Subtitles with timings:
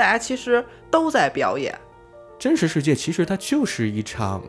[0.00, 1.78] 大家其实都在表演。
[2.38, 4.42] 真实世界其实它就是一场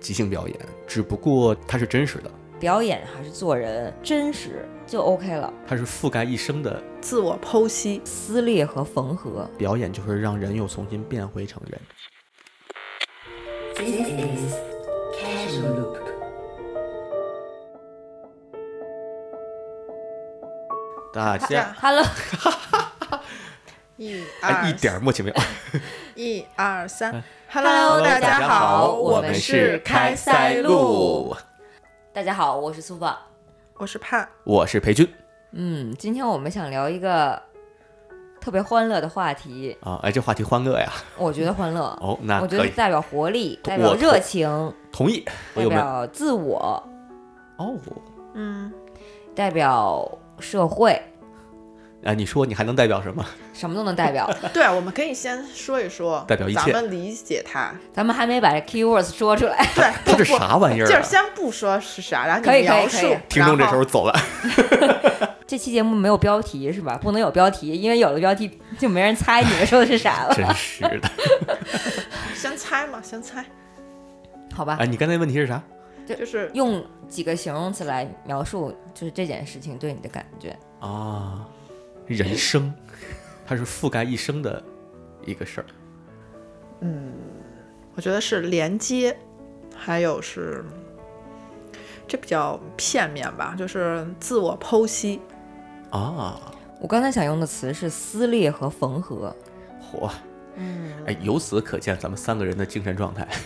[0.00, 5.54] 即兴表演，只不过它是真实的，表演还是做人，真实就 OK 了。
[5.64, 11.80] 它是覆盖一生的自我剖析，撕裂和缝合，表演就是让人又重新变回成人。
[13.76, 14.54] This is
[15.14, 15.98] Casual Loop.
[21.14, 22.04] 大家 Hello，
[23.96, 25.36] 一哎，二一点儿默契没有。
[26.14, 31.34] 一二三 Hello，大大家好我们是开塞塞露。
[32.12, 33.16] 大家好，我是苏放。
[33.78, 35.08] 我是帕，我是裴军
[35.52, 37.40] 嗯，今天我们想聊一个
[38.38, 40.92] 特别欢乐的话题，啊，哎，这话题欢乐呀。
[41.16, 45.24] 我觉得欢乐，哦，那我觉可以得代表活力，代表热情，同意。
[45.54, 45.66] 代？
[45.66, 46.86] 表自我，
[47.56, 47.74] 哦，
[48.34, 48.70] 嗯，
[49.34, 50.06] 代表
[50.38, 51.00] 社会，
[52.04, 53.24] 哎，你说你还能代表什么？
[53.52, 54.30] 什么都能代表。
[54.54, 57.72] 对，啊我们可以先说一说，代表一切咱们理解它。
[57.92, 60.88] 咱们还没把这 keywords 说出来，对，它不是啥玩意儿啊？
[60.88, 63.16] 就是先不说是啥，然后你可以可以描述。
[63.28, 64.14] 听众这时候走了。
[65.46, 66.98] 这期节目没有标题是吧？
[67.00, 71.08] 不能有标题，因为有了标题就没人猜你们说的是啥了，真是的。
[72.34, 73.44] 先猜嘛，先猜，
[74.52, 74.86] 好吧哎，？
[74.86, 75.62] 你刚才问题是啥？
[76.06, 80.56] 就是用几个形容词来描述，就是这件事情对你的感觉。
[80.80, 81.46] 啊，
[82.06, 82.72] 人生，
[83.46, 84.62] 它是覆盖一生的
[85.24, 85.66] 一个事儿。
[86.80, 87.12] 嗯
[87.94, 89.16] 我觉得是连接，
[89.74, 90.62] 还有是
[92.06, 95.20] 这比较片面吧，就是自我剖析。
[95.90, 96.38] 啊，
[96.78, 99.34] 我刚才想用的词是撕裂和缝合，
[99.80, 100.10] 嚯，
[100.56, 103.26] 嗯，哎，由此可见咱们三个人的精神状态。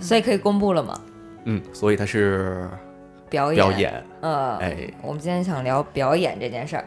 [0.00, 1.00] 所以可以公布了吗？
[1.44, 2.68] 嗯，所以它是
[3.28, 4.04] 表演，表演。
[4.20, 6.84] 呃，哎，我们今天想聊表演这件事儿，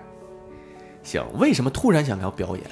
[1.04, 2.66] 行，为什么突然想聊表演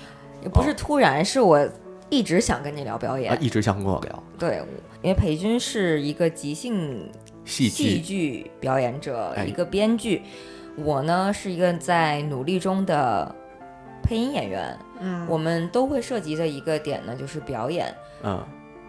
[0.44, 1.68] 也不是突然，是我
[2.10, 3.32] 一直想跟你聊表演。
[3.32, 3.38] 啊？
[3.42, 4.62] 一直想跟我聊对，
[5.02, 7.10] 因为裴军是一个即兴
[7.44, 10.22] 戏戏剧，剧表演者，哎一个编剧。
[10.78, 13.34] 我呢是一个在努力中的
[14.04, 14.78] 配音演员。
[15.00, 17.94] 嗯，我们都会涉及的一个点呢，就是表演。
[18.24, 18.46] 嗯，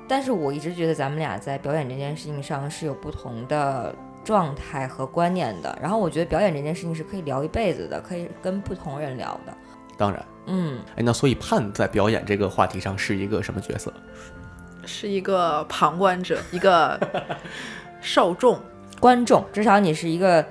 [0.06, 5.78] 但是我一直觉得咱们俩在表演这件事情上是有不同的状态和观念的。
[5.80, 9.52] 然后我觉得表演这件事情是可以聊一辈子的，可以跟不同人聊的。
[9.96, 13.92] 当然，嗯，哎，那所以盼在表演这个话题上是一个什么角色？
[14.86, 16.98] 是一个旁观者， 一个
[18.00, 18.58] 受众。
[19.00, 20.44] 观众，至少你是一个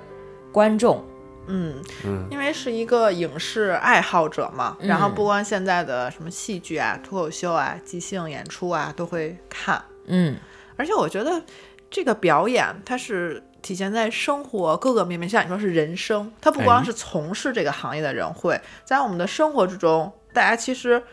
[0.52, 1.04] 观众。
[1.48, 10.36] 嗯，嗯，因为是一个影视爱好者嘛，嗯然后不光现在的什么戏剧啊、脱口秀啊、即兴演出啊都会看，嗯，
[10.76, 11.42] 而且我觉得
[11.90, 21.04] 这个表演它是体现在生活各个面面，像你说是人生，它不光哎是从事这个行业的人会在我们的生活之中，大家其实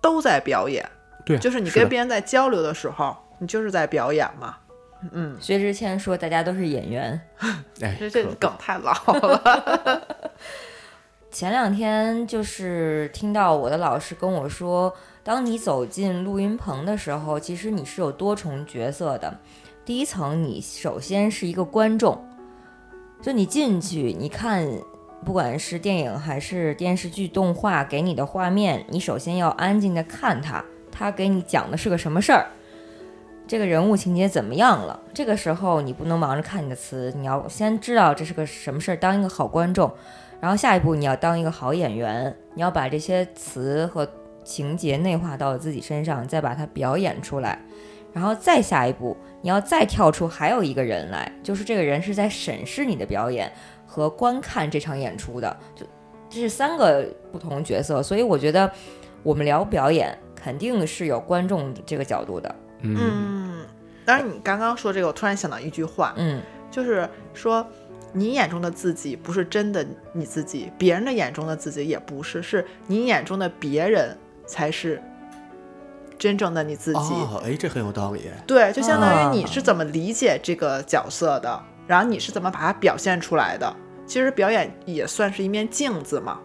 [0.00, 0.88] 都在表演，
[1.26, 4.56] 对啊，就是你跟别人在交流的时候，你就是在表演嘛。
[5.12, 7.20] 嗯，薛之谦说大家都是演员。
[7.82, 10.02] 哎，这这梗太老了。
[11.30, 14.90] 前两天就是听到我的老师跟我说，
[15.22, 19.38] 当你走进录音棚的时候，其实你是有多重角色的。
[19.86, 22.20] 第一层，你首先是一个观众，
[23.22, 24.68] 就你进去，你看，
[25.24, 32.46] 不管是电影还是电视剧、动画给你的画面，你首先要安静的看它，它给你讲的是个什么事儿，
[33.46, 35.00] 这个人物情节怎么样了。
[35.14, 39.88] 这个时候你不能忙着看你的词，你要先知道这是个什么事儿，当一个好观众。
[40.40, 44.08] 然后下一步你要当一个好演员，你要把这些词和
[44.42, 47.60] 情节内化到自己身上，再把它表演出来。
[48.16, 53.52] 然后再下一步，你要再跳出还有一个人来，就是这个人是在审视你的表演
[53.84, 55.84] 和观看这场演出的，就
[56.30, 58.02] 这是三个不同角色。
[58.02, 58.72] 所以我觉得
[59.22, 62.54] 我们聊表演肯定是有观众这个角度的。
[62.80, 63.66] 嗯，嗯，
[64.06, 66.40] 当然你刚刚说这个，我突然想到一句话，嗯，
[66.70, 67.66] 就是说，
[68.14, 75.02] 你眼中的自己不是真的你自己，别人的眼中的自己也不是，是你眼中的别人才是
[76.18, 76.98] 真正的你自己。
[76.98, 78.22] 哦，哎，这很有道理。
[78.46, 83.74] 对，就相当啊于你是怎么理解这个角色的，然后你是怎么把它表现出来的。
[84.06, 86.38] 其实表演也算是一面镜子嘛，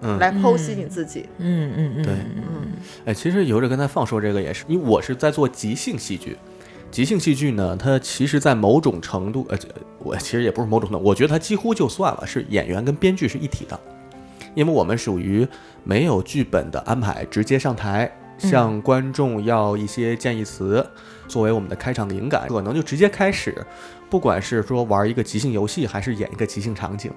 [0.00, 1.28] 嗯，来剖析你自己。
[1.38, 2.72] 嗯嗯嗯，对嗯
[3.04, 6.36] 哎，其实由着刚才放说这个也是，因为我是在做即兴戏剧。
[6.90, 9.68] 即兴戏剧呢，它其实，在某种程度，呃，这
[9.98, 13.78] 我其实也不是某种程度，我觉得它几乎就算了，是演员跟编剧是一体的，
[14.54, 15.44] 因为我们属于
[15.82, 18.08] 没有剧本的安排，直接上台，
[18.38, 20.84] 向观众要一些建议词，
[21.28, 23.54] 作为我们的开场灵感，可能就直接开始，
[24.10, 27.12] 不管是说玩一个即兴游戏，还是演一个即兴场景。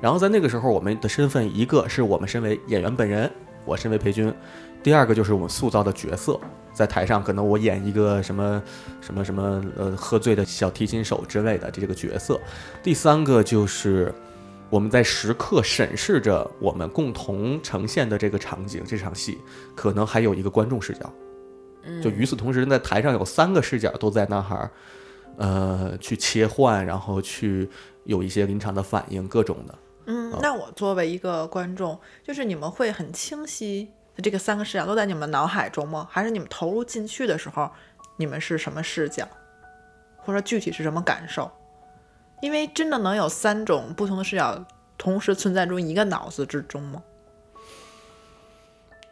[0.00, 3.30] 然后在那个时候，我们的身份一个是我们身为演员本人，
[3.64, 4.30] 我身为裴军；
[4.82, 6.38] 第二个就是我们塑造的角色，
[6.72, 8.62] 在台上可能我演一个什么
[9.00, 12.36] 什么什么呃喝醉的小提琴手之类的这个角色；
[12.82, 14.12] 第三个就是。
[14.72, 19.38] 我们在时刻审视着我们共同呈现的这个场景、这场戏，
[19.76, 21.12] 可能还有一个观众视角。
[22.02, 24.70] 就与此同时，在台上有三个视角都在那儿，
[25.36, 27.68] 呃，去切换，然后去
[28.04, 29.78] 有一些临场的反应，各种的。
[30.06, 33.90] 嗯，那我作为一个观众，就是你们会很清晰
[34.22, 36.08] 这个三个视角都在你们脑海中吗？
[36.10, 37.70] 还是你们投入进去的时候，
[38.16, 39.28] 你们是什么视角，
[40.16, 41.50] 或者说具体是什么感受？
[42.42, 44.66] 因为真的能有三种不同的视角
[44.98, 47.00] 同时存在于一个脑子之中吗？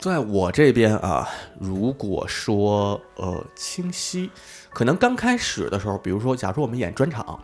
[0.00, 1.28] 在我这边啊，
[1.58, 4.30] 如果说呃清晰，
[4.70, 7.38] 可能刚开始的时候，比如说，假如我们演专场，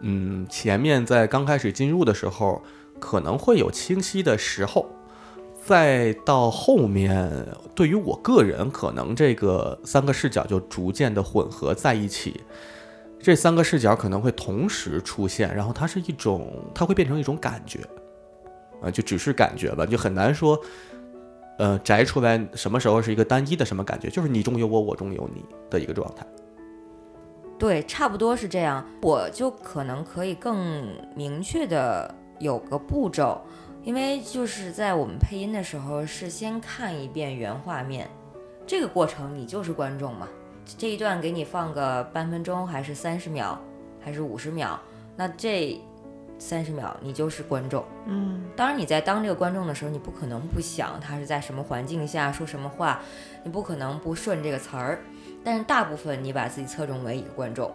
[0.00, 2.62] 嗯，前面在刚开始进入的时候，
[2.98, 4.86] 可能会有清晰的时候，
[5.62, 12.40] 再到后面，对于我个人，可能这个三个视角就逐渐的混合在一起。
[13.20, 17.80] 这三个视角可能会同时出现，然后它是一种，它会变成一种感觉，
[18.80, 20.58] 啊，就只是感觉吧，就很难说，
[21.58, 26.24] 呃，摘出来什么时候是一个单一的什么感觉，就是你中有我，我中有你的一个状态。
[27.58, 28.86] 对，差不多是这样。
[29.02, 30.86] 我就可能可以更
[31.16, 33.42] 明确的有个步骤，
[33.82, 38.08] 因为就是在我们配音的时候是先看一遍原画面，
[38.64, 40.28] 这个过程你就是观众嘛。
[40.76, 43.58] 这一段给你放个半分钟，还是三十秒，
[44.00, 44.78] 还是五十秒？
[45.16, 45.80] 那这
[46.38, 47.84] 三十秒你就是观众。
[48.06, 53.00] 嗯，当然你在当这个观众的时候，你不可能不想他是在什么环境下说什么话，
[53.42, 55.00] 你不可能不顺这个词儿。
[55.42, 57.72] 但是大部分你把自己侧重为一个观众，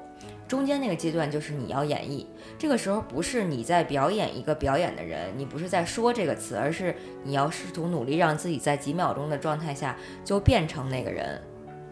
[0.48, 2.26] 中间那个阶段就是你要演绎。
[2.58, 11.42] 这个时候不是你在表演一个表演的人，你不是在说这个词，而是你要试图努力让自己在几秒钟的状态下就变成那个人。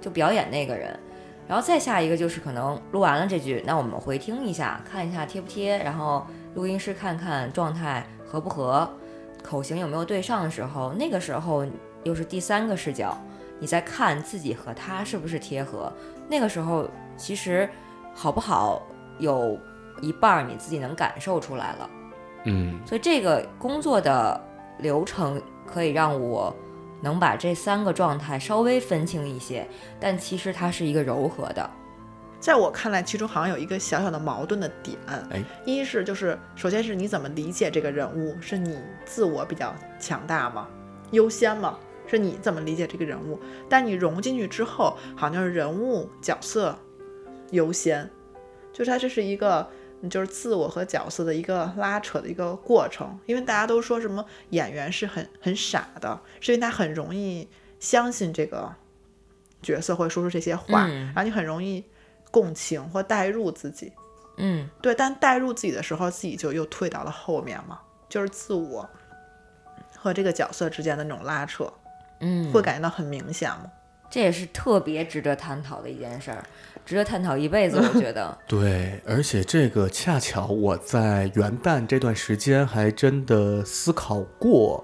[0.02, 1.00] 就表演那个人，
[1.48, 6.26] 然后再下一个就是可能录完了这句，那我们回听一下，看一下贴不贴，然后
[6.56, 8.90] 录音师看看状态合不合，
[9.44, 11.66] 口型有没有对上的时候，那个时候
[12.04, 13.16] 又是第三个视角，
[13.60, 15.94] 你在看自己和他是不是贴合，
[16.28, 17.70] 那个时候其实
[18.14, 18.82] 好不好
[19.20, 19.58] 有
[20.02, 21.90] 一半儿你自己能感受出来了，
[22.46, 24.42] 嗯，所以这个工作的
[24.80, 26.54] 流程可以让我。
[27.02, 29.68] 能把这三个状态稍微分清一些，
[30.00, 31.70] 但其实它是一个柔和的。
[32.40, 34.98] 在我看来，其中好像有一个小小的矛盾的点。
[35.08, 38.36] 哎，一是就是，首先是你怎么理解这个人物？
[38.40, 40.68] 是你自我比较强大吗？
[41.12, 41.78] 优先吗？
[42.08, 43.40] 是你怎么理解这个人物？
[43.68, 46.78] 但你融进去之后，好像是人物角色
[47.52, 48.10] 优先，
[48.72, 49.68] 就是它这是一个。
[50.10, 57.48] 就是自我和角色的一个拉扯的一个过程，因为大家都说什么演员是很很傻的，是因为他很容易
[57.80, 58.74] 相信这个
[59.62, 61.84] 角色会说出这些话，然后你很容易
[62.32, 63.92] 共情或代入自己。
[64.38, 68.90] 嗯，对，但代入自己的时候，自己就又退到了后面嘛，就是自我
[69.96, 71.72] 和这个角色之间的那种拉扯，
[72.22, 73.72] 嗯，会感觉到很明显吗？
[74.10, 76.44] 这也是特别值得探讨的一件事儿。
[76.86, 78.38] 值得探讨一辈子，我觉得。
[78.48, 84.84] 对，而且这个恰巧我在元旦这段时间还真的思考过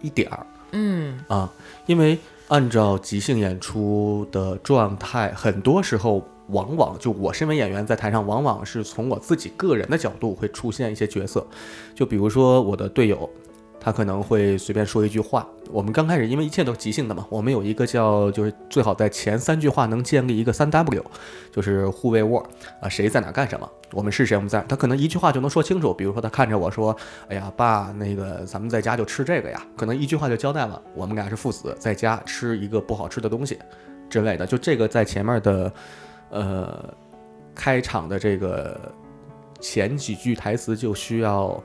[0.00, 0.46] 一点儿。
[0.72, 1.50] 嗯啊，
[1.86, 11.46] 因为按照即兴演出的状态，很多时候往往就我身为演员在台上，往往是从我自己个人的角度会出现一些角色，
[11.94, 13.30] 就比如说我的队友。
[13.84, 15.46] 他可能会随便说一句话。
[15.70, 21.04] 我们刚开始，因为一切都是即兴的嘛，我们有一个叫就是最好在前三句话能建立一个三 W，
[21.52, 22.46] 就是护卫 word
[22.80, 24.64] 啊，谁在哪儿干什么，我们是谁，我们在。
[24.66, 25.92] 他可能一句话就能说清楚。
[25.92, 26.96] 比如说他看着我说
[27.28, 33.58] ：“哎呀，爸，那个咱们在家就吃这个呀。”可能一句话就交代了，我们俩是父子，在家吃一个不好吃的东西
[34.08, 34.46] 之类的。
[34.46, 35.72] 就这个在前面的
[36.30, 36.94] 呃
[37.54, 38.80] 开场的这个
[39.60, 41.62] 前几句台词就需要。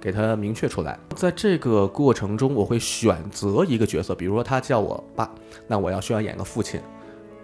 [0.00, 5.30] 给他明确出来，在这个过程中，我会选择一个角色，比如说他叫我爸，
[5.66, 6.80] 那我要需要演个父亲。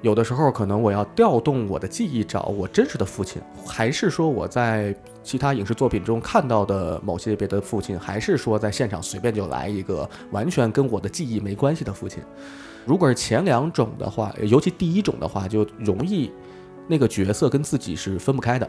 [0.00, 4.92] 有的时候可能我要调动我的记忆找我真实的父亲，还是说我在
[5.22, 12.20] 其他影视作品中看到的某些别的父亲，还是说在现场随便就来一个完全跟我的记忆没关系的父亲。
[12.84, 16.32] 如果是前两种的话，尤其第一种的话，就容易
[16.88, 18.68] 那个角色跟自己是分不开的，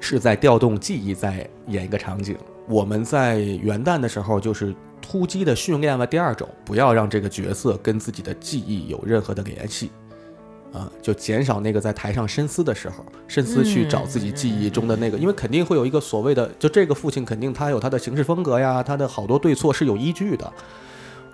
[0.00, 2.36] 是在调动记忆在演一个场景。
[2.68, 9.90] 我们在元旦的时候就是突击的训练了第二种，不要让这个角色跟自己的记忆有任何的联系。
[10.72, 20.52] 啊，就减少那个在台上深思的时候，深思去找自己记忆中的那个，因为肯定会有一个所谓的，就这个父亲肯定他有他的行事风格呀，他的好多对错是有依据的。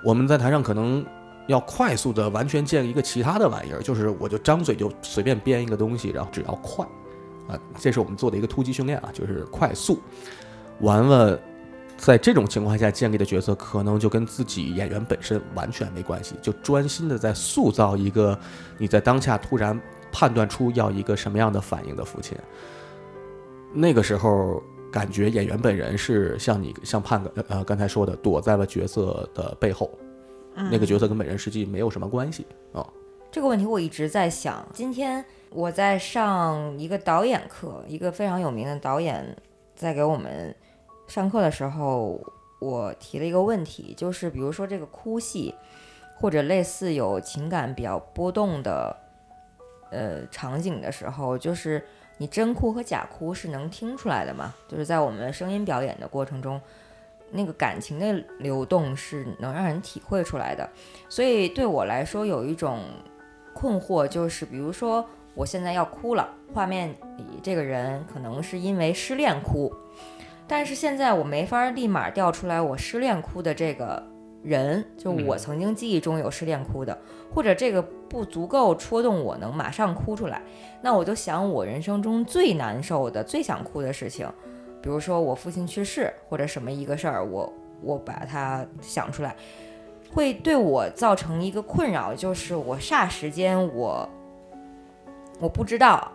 [0.04, 1.02] 我们在台上可能
[1.46, 6.84] 要快速的完全建立一个其他的玩意儿，就是我就张嘴就随便编一个东西，然后只要快，
[7.48, 10.02] 啊，这是我们做的一个突击训练啊，就是快速。
[10.80, 11.38] 完了，
[11.96, 18.38] 在这种情况下建立的角色，可能就跟自己演员本身完全没关系，就专心的在塑造一个
[18.78, 19.78] 你在当下突然
[20.10, 22.36] 判断出要一个什么样的反应的父亲。
[23.72, 29.90] 那个时候，感觉演员本人是像你像盼哥呃刚才说的，躲在了角色的背后，
[30.54, 32.84] 那个角色跟本人实际没有什么关系啊。
[33.30, 34.66] 这个问题我一直在想。
[34.72, 39.36] 今天我在上一个导演课，一个非常有名的导演
[39.76, 40.52] 在给我们
[41.10, 42.20] 上课的时候，
[42.60, 45.52] 我提了一个问题，就是比如说这个哭戏，
[46.16, 48.96] 或者类似有情感比较波动的
[49.90, 51.84] 呃场景的时候，就是
[52.18, 54.54] 你真哭和假哭是能听出来的嘛？
[54.68, 56.60] 就是在我们声音表演的过程中，
[57.32, 60.70] 那个感情的流动是能让人体会出来的。
[61.08, 62.78] 所以对我来说，有一种
[63.52, 69.74] 困惑，就是比如说我现在要哭了，画面里这个人可能是因为失恋哭，
[70.50, 74.04] 但是现在我没法立马调出来我失恋哭的这个
[74.42, 76.98] 人，就我曾经记忆中有失恋哭的，
[77.32, 80.42] 或者这个不足够戳动我能马上哭出来，
[80.82, 84.28] 那我就想我人生中最难受的、最想哭的事情，
[84.82, 89.36] 比如说我父亲去世或者什么一个事儿，我我把它想出来。
[90.12, 94.08] 会对我造成一个困扰，就是我霎时间我
[95.38, 96.10] 我不知道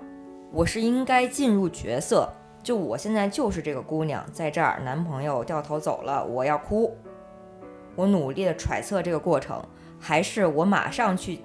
[0.51, 2.29] 我是应该进入角色，
[2.65, 6.97] 就我现在就是这个姑娘在这儿，男朋友掉头走了，我要哭，
[7.95, 9.63] 我努力的揣测这个过程，
[9.99, 11.41] 还是我马上去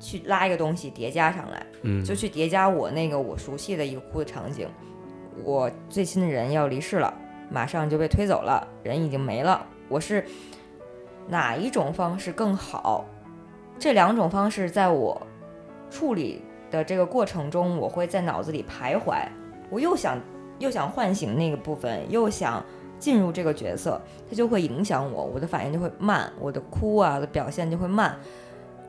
[0.00, 4.68] 去拉一个东西叠加上来，嗯，就去叠加我那个我熟悉的一个哭的场景，
[5.44, 7.14] 我最亲的人要离世了，
[7.48, 10.24] 马上就被推走了，人已经没了，我是
[11.28, 13.04] 哪一种方式更好？
[13.78, 15.24] 这两种方式在我
[15.88, 19.24] 处理的这个过程中，我会在脑子里徘徊，
[19.70, 20.18] 我又想
[20.58, 22.64] 又想唤醒那个部分，又想
[22.98, 28.16] 进入这个角色，它就会影响我，我的反应就会慢，我的哭啊的表现就会慢。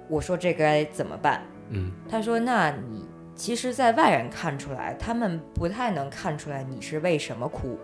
[0.09, 1.41] 我说这该怎么办？
[1.69, 3.05] 嗯他说：“那你
[3.35, 7.77] 其实，在外人看出来，他们不太能看出来你是为什么哭，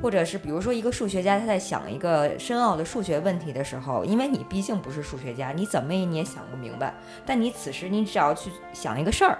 [0.00, 6.94] 或者是比如说一个数学家他在想一个深奥的数学问题的时候，因为你毕竟不是数学家，你怎么也你也想不明白。
[7.26, 9.38] 但你此时你只要去想一个事儿，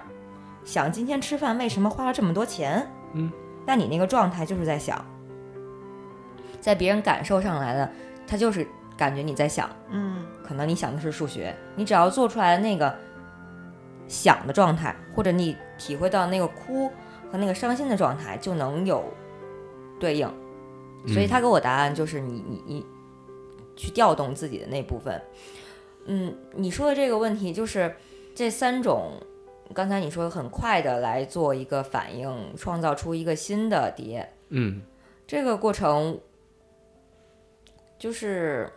[0.65, 3.31] 想今天吃饭为什么花了这么多钱，嗯，
[3.67, 5.05] 那你那个状态就是在想，
[6.61, 7.91] 在别人感受上来的，
[8.27, 8.67] 他就是
[8.97, 12.95] 感觉你在想。”嗯可能你想的是数学，你只要做出来的那个
[14.07, 16.91] 想的状态，或者你体会到那个哭
[17.33, 19.03] 和那个伤心的状态，就能有
[19.99, 20.31] 对应。
[21.07, 22.87] 所以他给我答案就是你你你
[23.75, 25.21] 去调动自己的那部分。
[26.05, 27.95] 嗯，你说的这个问题就是
[28.35, 29.13] 这三种，
[29.75, 34.81] 刚才你说很快的来做一个反应，创造出一个新的碟，嗯
[35.27, 36.19] 这个过程
[37.99, 38.73] 就是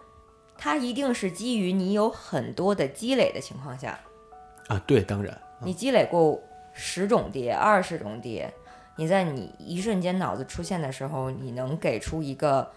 [0.58, 4.00] 它一定是基于你有很多的积累的情况下，
[4.68, 6.42] 啊，对，当然，啊你积累过
[6.74, 8.52] 十种碟、二十种碟，
[8.96, 12.72] 你在你一瞬间脑子出现的时候，你能给出一个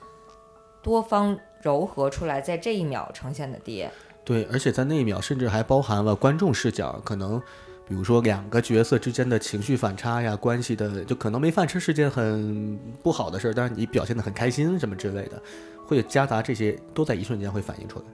[0.83, 3.91] 多方糅合出来，在这一秒呈现的碟。
[4.25, 7.41] 对，而且在那一秒甚至还包含了观众视角，可能
[7.91, 15.43] 比如说两个角色之间的情绪反差呀，关系的，就可能没饭吃是件很不好的事儿，但是你表现的很开心什么之类的，
[15.89, 18.05] 会夹杂这些都在一瞬间会反映出来，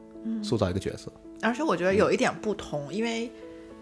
[0.42, 1.12] 塑造一个角色。
[1.42, 3.30] 而且我觉得有一点不同，因为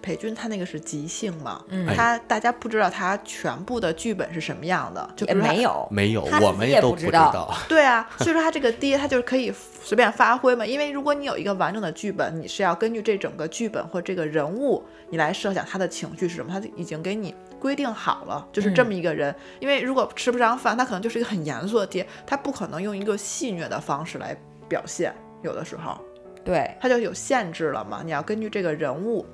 [0.04, 7.54] 裴军他那个是即兴嘛，嗯他大家不知道他全部的剧本是什么样的，就没有，没有他，自我们也都不知道道。
[7.66, 9.50] 对啊，所以说他这个爹，他就是可以
[9.82, 10.66] 随便发挥嘛。
[10.66, 19.34] 因为如果你有一个完整的剧本，你是要根据这整个剧本或这个人物，你来设想他的情绪是什么，他已经给你规定好了，就是这么一个人。
[19.58, 24.36] 因为如果吃不上饭，他可能就是一个很严肃的爹，他不可能用一个戏谑的方式来
[24.68, 25.98] 表现，有的时候
[26.44, 28.02] 对，他就有限制了嘛。
[28.04, 29.24] 你要根据这个人物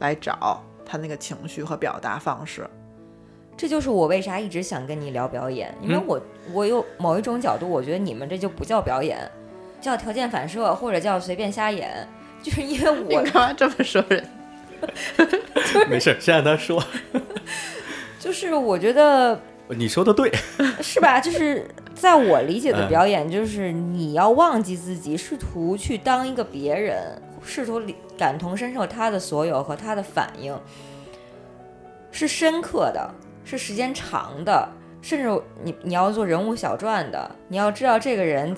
[0.00, 2.68] 来找他那个情绪和表达方式。
[3.56, 9.30] 这就是我为啥一直想跟你聊表演，因为嗯我我有某一种角度，我觉得你们这就不叫表演，
[9.80, 12.08] 叫条件反射或者叫随便瞎演，
[12.42, 14.26] 就是因为我你干嘛这么说人？
[15.90, 16.82] 没事，先让他说。
[18.18, 19.38] 就是我觉得
[19.68, 20.32] 你说的对，
[20.80, 21.20] 是吧？
[21.20, 30.54] 就是在我理解的嗯表演，就是你要忘记自己，试图去当一个别人，试图理感同身受他的所有和他的反应，
[32.10, 33.10] 是深刻的，
[33.46, 34.68] 是时间长的，
[35.00, 38.54] 甚至你你要做人物小传的，你要知道这个人，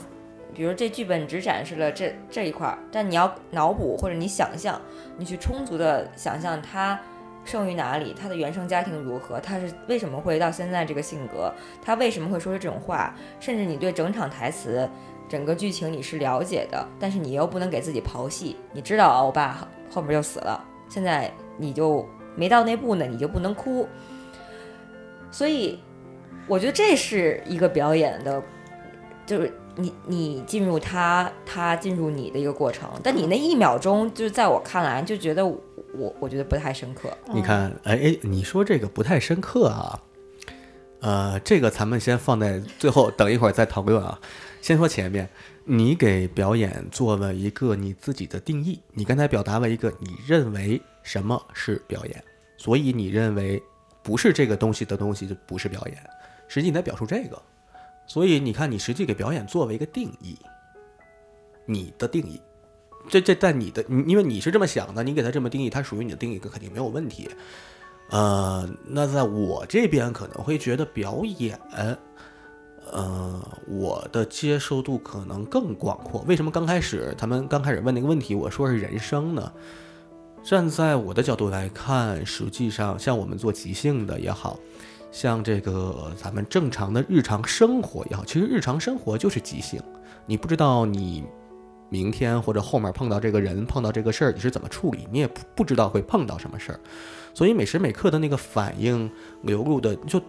[0.53, 4.81] 比如这剧本只展示了这这一块，但你要脑补或者你想象，
[5.17, 6.99] 你去充足的想象他。
[7.45, 8.15] 生于哪里？
[8.17, 9.41] 他的原生家庭如何？
[9.41, 11.53] 他是为什么会到现在这个性格？
[11.85, 13.13] 他为什么会说出这种话？
[13.41, 14.89] 甚至你对整场台词、
[15.33, 18.55] 整个剧情你是了解的，但是你又不能给自己刨戏。
[18.75, 23.89] 你知道啊，我爸后后面就死了，现在你就没到那步呢，你就不能哭。
[25.31, 25.81] 所以，
[26.47, 28.43] 我觉得这是一个表演的，
[29.25, 32.91] 就是你你进入他，他进入你的一个过程。
[33.03, 37.09] 但你那一秒钟，就是在我看来，就觉得我我觉得不太深刻。
[37.33, 39.99] 你看，哎哎，你说这个不太深刻啊，
[41.01, 44.21] 呃，这个咱们先放在最后，等一会儿再讨论啊。
[44.63, 45.29] 先说前面，
[45.65, 52.25] 你给表演做了一个你自己的定义，你刚才表达了一个你认为什么是表演，
[52.57, 53.61] 所以你认为
[54.05, 55.99] 不是这个东西的东西就不是表演，
[56.47, 57.43] 实际你在表述这个，
[58.07, 60.39] 所以你看，你实际给表演做了一个定义，
[61.67, 62.41] 你的定义。
[63.09, 67.29] 这这在你的，你因为你是这么想的，你给它这么定义，它属于你的定义，肯定没有问题。
[68.11, 71.59] 呃，那在我这边可能会觉得表演，
[72.91, 76.23] 呃，我的接受度可能更广阔。
[76.27, 79.53] 为什么刚开始他们刚开始问那个问题，我说是人生呢？
[80.43, 84.59] 站在我的角度来看，实际上像我们做即兴的也好，
[85.13, 89.81] 像这个咱们正常的日常生活也好，其实日常生活就是即兴。
[90.27, 91.25] 你不知道你
[91.89, 96.81] 明天或者后面碰到这个人、碰到这个事儿，你是怎么处理，你也不不知道会碰到什么事儿，
[97.33, 99.09] 所以每时每刻的那个反应
[99.43, 100.21] 流露的，就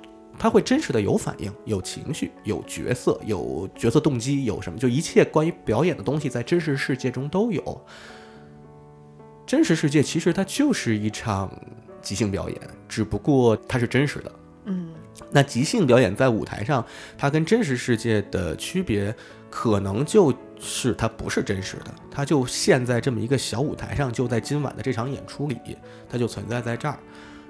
[0.44, 7.86] 他会真实的有反应、有情绪、有角色、有角色动机、有什么，就一切关于表演的东西，在真实世界中都有。
[9.48, 11.50] 真实世界其实它就是一场
[12.02, 12.60] 即兴表演，
[12.90, 14.32] 只不过它是真实的。
[14.66, 14.90] 嗯，
[15.32, 16.86] 那即兴表演在舞台上，
[17.18, 19.16] 它跟真实世界的区别，
[19.50, 25.58] 可能就是它不是真实的，它就现在这么一个小舞台上，就在今晚的这场演出里，
[26.10, 27.00] 它就存在在这儿。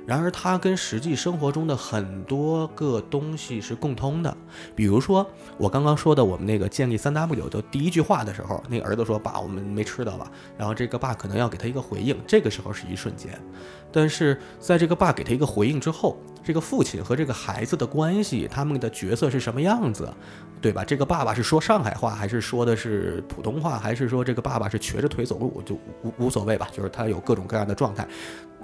[0.06, 4.36] 然而，它跟实际生活中的很多个东西是共通的。
[4.76, 5.26] 比如说，
[5.58, 13.32] 我刚刚说的，我们那个建立三 W 的第一句话的时候，那个儿子说：“爸，我们没吃的了？”然后这个爸可能要给他一个回应，这个时候是一瞬间。
[13.94, 20.12] 但是在这个爸给他一个回应之后，这个父亲和这个孩子的关系，他们的角色是什么样子，
[20.60, 20.84] 对吧？
[20.84, 28.06] 这个爸爸是说上海话，还是说的是普通话，还是说这个爸爸是瘸着腿走路，就无无所谓吧，就是他有各种各样的状态。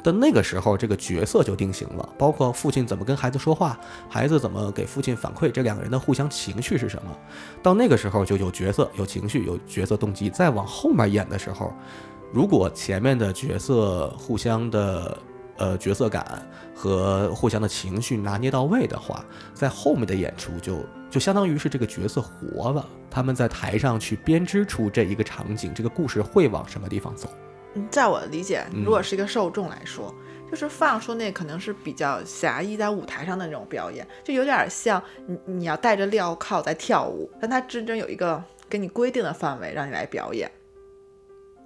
[0.03, 7.17] 但那个时候，这个角色就定型了，包括父亲怎么跟孩子说话，孩子怎么给父亲反馈，这两个人的互相情绪是什么。
[7.61, 10.29] 到那个时候就有角色、有情绪、有角色动机。
[10.29, 11.73] 再往后面演的时候，
[12.31, 15.17] 如果前面的角色互相的
[15.57, 20.77] 呃角色感和互相的情绪拿捏到位的话，在后面的演出就
[21.09, 27.27] 就相当于是这个角色活了，他们在台上去编织出这一个场景，这个故事会往什么地方走。
[27.75, 30.13] 嗯在我的理解，嗯如果是一个受众来说，
[30.49, 40.51] 就是放说那可能是比较狭义在舞台上的那种表演，就有点像你你要戴着镣铐在跳舞，但它真正有一个给你规定的范围让你来表演，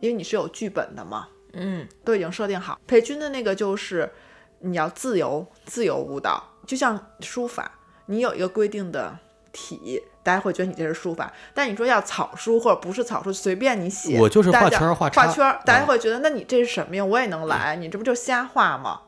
[0.01, 2.79] 因为你是有剧本的嘛，嗯，都已经设定好。
[2.85, 4.11] 裴军的那个就是
[4.59, 7.71] 你要自由自由舞蹈，就像书法，
[8.07, 9.17] 你有一个规定的
[9.53, 11.31] 体，大家会觉得你这是书法。
[11.53, 17.05] 但你说要草书或者不是草书，随便你写，我就是画圈画叉画圈儿，大家嗯会觉得那你这是什么呀？
[17.05, 19.01] 我也能来，你这不就瞎画吗？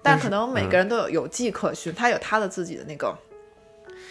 [0.00, 3.14] 但可能每个人都有有迹可循，他有他的自己的那个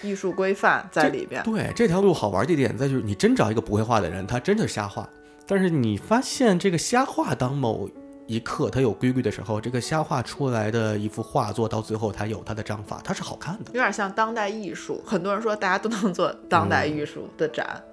[0.02, 1.42] 艺术规范在里边。
[1.44, 5.08] 对，这条路好玩的点在就是你真找一个不会画的人，他真的瞎画。
[5.48, 7.90] 但是你发现这个瞎画，当某
[8.32, 17.84] 一刻它有规律的时候，这个瞎画出来的一幅画作，到最后它有它的章法，它是好看的有点像当代艺术，很多人说大家都能做当代艺术的展，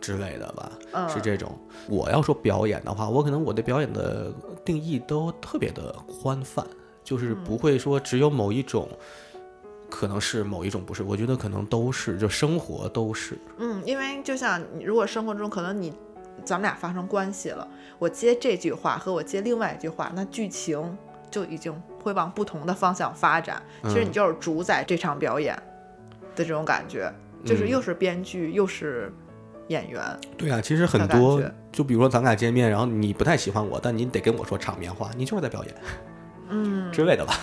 [0.00, 1.56] 之类的吧，嗯，是这种。
[1.88, 4.32] 我要说表演的话，我可能我对表演的
[4.64, 6.66] 定义都特别的宽泛，
[7.04, 8.88] 就是不会说只有某一种。
[9.88, 13.38] 可能是某一种不是，我觉得可能都是，就生活都是。
[13.58, 15.92] 嗯，因为就像你，如果生活中可能你
[16.44, 17.66] 咱们俩发生关系了，
[17.98, 20.96] 我接这句话和我接另外一句话，那剧情
[21.30, 23.62] 就已经会往不同的方向发展。
[23.84, 25.54] 其实你嗯就是主宰这场表演
[26.34, 27.12] 的这种感觉，
[27.44, 29.12] 就是嗯又是编剧又是
[29.68, 30.02] 演员。
[30.36, 35.74] 对啊，其实很多，就比如说咱俩见面，然后你不太喜欢我，但你得跟我说场面话，你就是在表演
[36.48, 37.34] 嗯，之类的吧。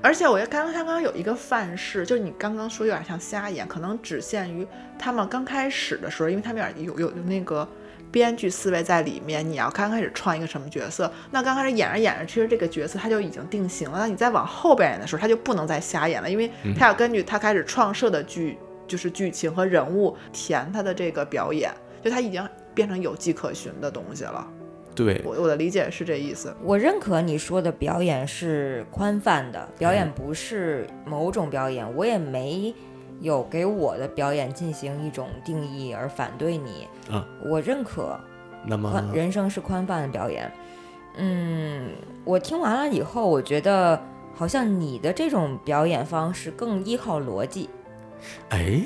[0.00, 4.64] 而且我觉得刚刚他刚刚有一个范式，就是你刚刚说有点像瞎演，可能只限于
[4.96, 7.66] 他们刚开始的时候，因为他们有点有有有那个
[8.10, 9.48] 编剧思维在里面。
[9.48, 13.98] 你要刚开始创一个什么角色，那刚开始演着演着，其实这个角色他就已经定型了。
[13.98, 24.46] 那你再往后边演的时候，他就不能再瞎演了，因为他要根据他开始创设的剧，就是剧情和人物填他的这个表演，就他已经变成有迹可循的东西了。
[24.94, 26.52] 对，我我的理解是这意思。
[26.60, 32.74] 我认可你说的表演是宽泛的，表演不是某种表演，我也没
[33.20, 36.86] 有给我的表演进行一种定义而反对你。
[37.10, 38.18] 嗯，我认可
[38.64, 40.50] 那么宽人生是宽泛的表演。
[41.16, 41.90] 嗯，
[42.24, 44.00] 我听完了以后，我觉得
[44.34, 47.68] 好像你的这种表演方式更依靠逻辑，
[48.50, 48.82] 哎，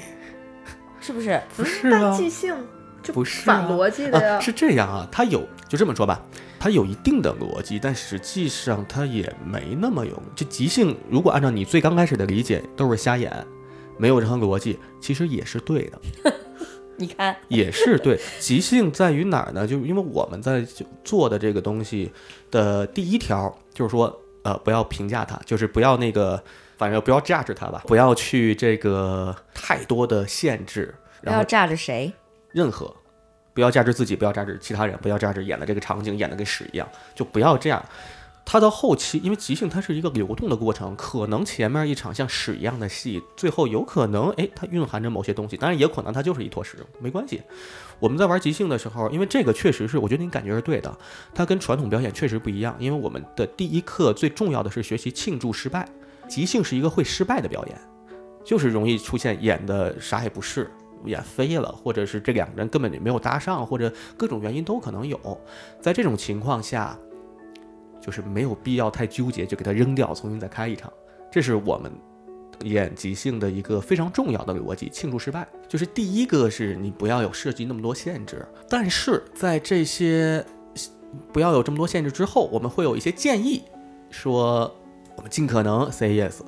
[0.99, 1.40] 是不是？
[1.55, 2.55] 不是即兴
[3.03, 4.37] 就不是啊反逻辑的呀。
[4.37, 6.23] 啊，是这样啊，它有就这么说吧，
[6.59, 10.23] 它有一定的逻辑，但实际上它也没那么有。
[10.35, 13.31] 就即兴，如果按照你最刚开始的理解，都是瞎演，
[14.03, 16.01] 没有任何逻辑，其实也是对的，
[16.99, 18.19] 你看， 也是对。
[18.41, 19.65] 即兴在于哪儿呢？
[19.65, 20.67] 就是因为我们在
[21.05, 22.11] 做的这个东西
[22.51, 26.43] 的第一条，就是说，呃，不要评价它，就是不要那个，
[26.77, 32.12] 反正不要 judge 它吧，不要去这个太多的限制，不要然后炸着谁。
[32.51, 32.93] 任何，
[33.55, 37.81] 不要价值自己，不要价值其他人，不要价值演的这个场景演的跟屎一样，就不要这样。
[38.44, 47.40] 它到后期，因为即兴它是一个流动的过程，可能前面一场像屎一样的戏，最后有可能哎，它蕴含着某些东西，当然也可能它就是一坨屎，没关系。
[47.98, 50.94] 我们在玩即兴的时候，因为这个确实是，我觉得你感觉是对的，
[51.35, 55.88] 它跟传统表演确实不一样，因为我们的第一课最重要的是学习庆祝失败，
[56.28, 57.81] 即兴是一个会失败的表演，
[58.44, 60.70] 就是容易出现演的啥也不是。
[61.05, 65.18] 演飞了，或者是这两个人根本就没有搭上，或者各种原因都可能有。
[65.81, 66.96] 在这种情况下，
[68.03, 70.93] 就是没有必要太纠结，就给它扔掉，重新再开一场。
[71.31, 71.91] 这是我们
[72.65, 74.91] 演即兴的一个非常重要的逻辑。
[74.93, 80.45] 庆祝失败，就是第一个是你不要有设计那么多限制，但是在这些
[81.33, 83.62] 不要有这么多限制之后，我们会有一些建议，
[84.11, 84.75] 说
[85.17, 86.41] 我们尽可能 say yes。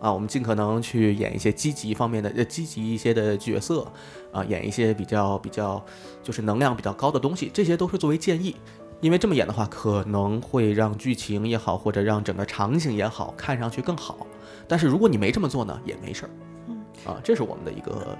[0.00, 3.84] 啊，我们尽可能去演一些积极方面的、呃积极一些的角色，
[4.30, 5.84] 啊，演一些比较比较
[6.22, 8.54] 就是能量比较高的东西，这些都是作为建议。
[9.00, 14.26] 因为这么演的话，可能会让剧情也好，或者让整个场景也好，看上去更好。
[14.66, 16.30] 但是如果你没这么做呢，也没事儿。
[16.66, 18.18] 嗯，啊，这是我们的一个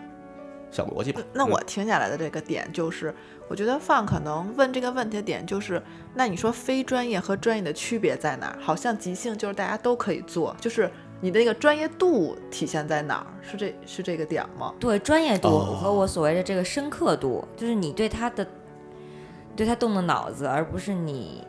[0.71, 1.21] 小逻辑吧。
[1.33, 3.15] 那嗯我听下来的这个点就是，
[3.49, 5.83] 我觉得范可能问这个问题的点就是，
[6.15, 8.59] 那你说非专业和专业的区别在哪儿？
[8.61, 13.27] 好像即兴就是大家都可以做，就是你的那个专业度体现在哪儿？
[13.43, 14.73] 是这是这个点吗？
[14.79, 18.47] 对专业度哦和我所谓的这个深刻度，就是你对他的
[19.59, 21.43] 对他动的脑子，而不是你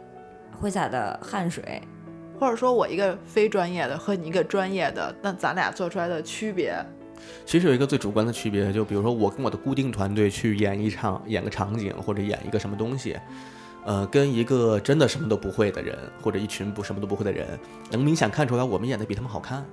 [0.60, 1.80] 挥洒的汗水。
[2.40, 6.74] 或者说我一个非专业的和你一个专业的，那咱俩做出来的区别，
[7.46, 13.16] 其实有一个最主观的区别，就比如说我跟我的固定团队去演一场、演个场景或者演一个什么东西，
[13.86, 17.60] 呃，跟一个真的什么都不会的人，或者一群不什么都不会的人，
[17.92, 19.64] 能明显看出来我们演的比他们好看。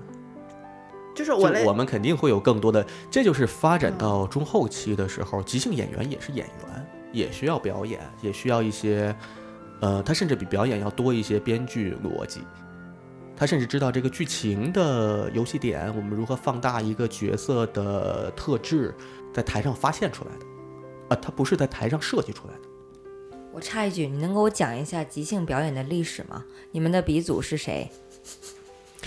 [1.14, 9.16] 就就是我我们肯定会有更多的，这就是发展到中后期的时候，即兴演员也是演员，也需要表演，也需要一些，
[9.80, 12.42] 呃，他甚至比表演要多一些编剧逻辑。
[13.34, 18.94] 他甚至知道这个剧情的游戏点，我们如何放大一个角色的特质，
[19.32, 20.46] 在台上发现出来的，
[21.08, 22.60] 啊，他不是在台上设计出来的。
[23.52, 26.44] 我插一句，你能给我讲一下即兴表演的历史吗？
[26.70, 27.90] 你们的鼻祖是谁？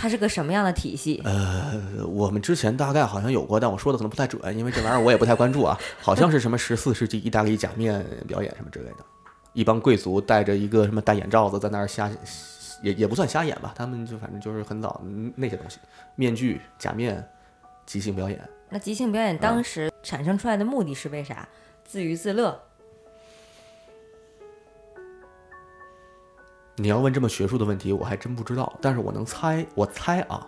[0.01, 1.21] 它是个什么样的体系？
[1.25, 5.77] 呃，我们之前大概好像有过，但我说的可能不太准，因为这玩意儿我也不太关注啊。
[5.99, 9.03] 好像是什么十四世纪意大利假面表演什么之类的，
[9.51, 12.09] 一帮贵族戴着一个什么大眼罩子在那儿瞎，
[12.81, 15.79] 也也不算瞎演吧，他们就反正就是很早嗯那些东西，
[16.15, 17.27] 面具、假面、
[17.85, 18.39] 即兴表演。
[18.69, 21.45] 那即兴表演当时产生出来的目的是为啥？
[21.83, 22.57] 自娱自乐。
[26.79, 30.47] 你要问这么学术的问题，我还真不知道，但是我能猜，我猜啊，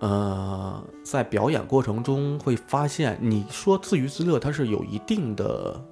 [0.00, 5.82] 呃，在表演过程中会发现，你说自娱自乐，它是有一定的，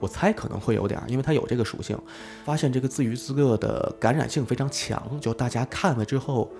[0.00, 1.98] 我猜可能会有点儿，因为它有这个属性，
[2.46, 6.50] 发现这个自娱自乐的感染性非常强，就大家看了之后，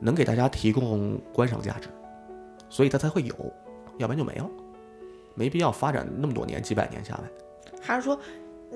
[0.00, 1.88] 能给大家提供观赏价值，
[2.70, 3.34] 所以它才会有，
[3.98, 4.48] 要不然就没了，
[5.34, 7.30] 没必要发展那么多年，几百年下来。
[7.84, 8.18] 还是说，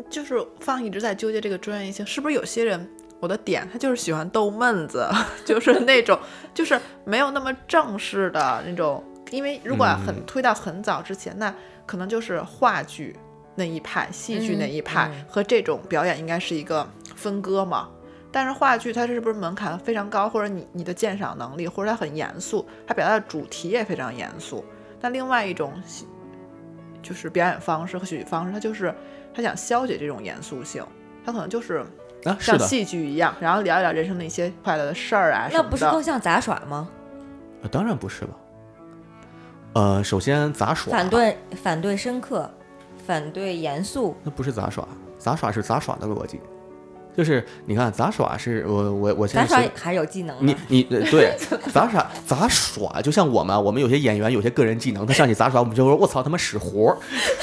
[0.09, 2.89] 就是放一直在纠结这个专业性，是不是有些人
[3.21, 5.09] 我的点他就是喜欢逗闷子，
[5.45, 6.19] 就是那种
[6.55, 11.55] 就是没有那么正式的那种，因为如果很嗯推到很早之前，那
[11.87, 13.17] 可能就是话剧
[13.55, 17.89] 那一派、戏剧那一派、嗯和这种表演应该是一个分割嘛。
[18.33, 24.63] 但是话剧它是不是门槛非常高，或者你你的鉴赏能力，或者它很严肃，它表达的主题也非常严肃。
[25.01, 26.07] 但另外一种戏
[27.03, 28.95] 就是表演方式和戏剧方式，它就是
[29.37, 30.83] 它想消解这种严肃性，
[31.23, 31.85] 他可能就是
[32.25, 35.63] 啊，像戏剧一样，然后聊一聊人生的一些快乐的事儿啊那。
[35.63, 36.89] 不是更像杂耍吗？
[37.63, 38.31] 呃当然不是了。
[39.75, 42.51] 呃，首先杂耍反对反对深刻，
[43.07, 46.41] 反对严肃，那不是杂耍，杂耍是杂耍的逻辑，
[47.17, 50.59] 就是你看杂耍是我我我现杂耍在随还是有技能你的。
[50.69, 51.35] 你呃对
[51.73, 56.97] 杂耍杂耍就像我们，我们有些演员有些个人技能，他上去杂耍，我们就说我操他妈使活儿，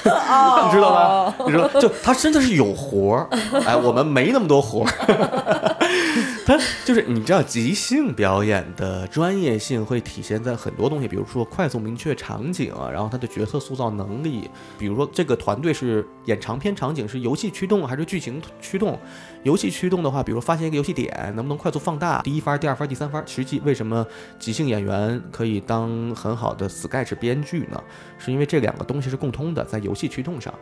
[0.66, 1.36] 你知道吧？
[1.46, 3.28] 你说就他真的是有活儿，
[3.66, 5.73] 哎，我们没那么多活儿。
[6.46, 19.00] 他就是你知道，即兴表演的专业性会体现在很多东西，比如说快速明确场景，然后他的角色塑造能力，比如说这个团队是演长篇场景是游戏驱动还是剧情驱动？
[19.44, 23.26] 游戏驱动的话，比如发现一个游戏点，能不能快速放大第一番、第二番、第三番？
[23.26, 24.06] 实际为什么
[24.38, 27.82] 即兴演员可以当很好的 sketch 编剧呢？
[28.18, 30.54] 是因为这两个东西是共通的，在游戏驱动上。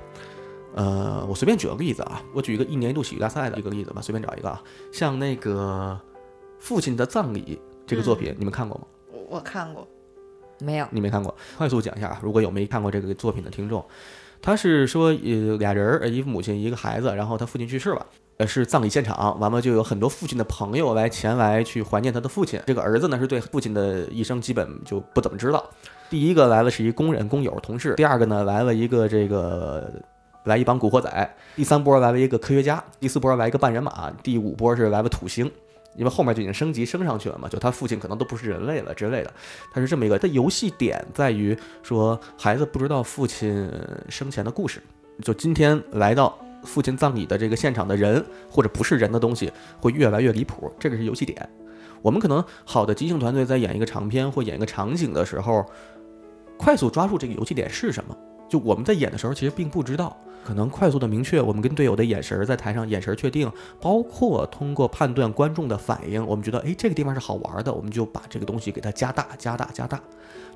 [0.74, 6.00] 呃，我随便举个例子啊，我举一个一年一度喜剧大赛的一个例子吧，随便找一个啊，像那个
[6.60, 8.86] 《父亲的葬礼》这个作品，你们看过吗？
[9.12, 9.88] 我我看过，
[10.60, 13.84] 没有，你没看过，快速讲一下啊，如果有没看过这个作品的听众，
[14.42, 18.06] 他是说呃俩人儿，一个母亲一个孩子，然后他父亲去世了。
[18.38, 22.60] 呃，是葬礼现场，完了就有很多父亲的朋友来前来去怀念他的父亲。
[22.66, 25.64] 这个儿子呢，是对父亲的一生基本就不怎么知道。
[26.10, 29.94] 第一个来了是一工人、工友、同事，第二个呢来了一个这个
[30.44, 35.52] 来一帮古惑仔，第三波来了一个科学家，第四波来一个半人马，第五波是来了土星。
[35.98, 39.34] 因为后面就已经升级升上去了嘛，就他父亲可能都不是人类了之类的，
[39.74, 40.18] 他是这么一个。
[40.18, 43.70] 他游戏点在于说孩子不知道父亲
[44.08, 44.82] 生前的故事，
[45.22, 49.52] 就今天来到父亲葬礼的这个现场的人或者不是人的东西
[49.82, 51.50] 会越来越离谱，这个是游戏点。
[52.02, 55.66] 我们可能好的即兴团队在演一个长篇或演一个场景的时候，
[56.58, 58.16] 快速抓住这个游戏点是什么。
[58.48, 70.02] 就我们在演的时候，其实并不知道，可能快速的明确我们跟队友的眼神在台上眼神确定，包括通过判断观众的反应，我们觉得诶这个地方是好玩的，我们就把这个东西给它加大、加大、加大。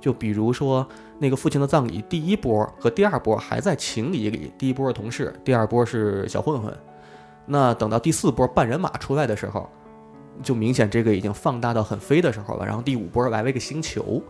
[0.01, 0.87] 就比如说
[1.19, 6.75] 那个父亲的葬礼，第一波和第二波还在情理里，第一波是同事，第二波是小混混。
[7.45, 9.69] 那等到第四波半人马出来的时候，
[10.43, 12.65] 就明显这个已经放大到很飞的时候了。
[12.65, 14.21] 然后第五波来了一个星球，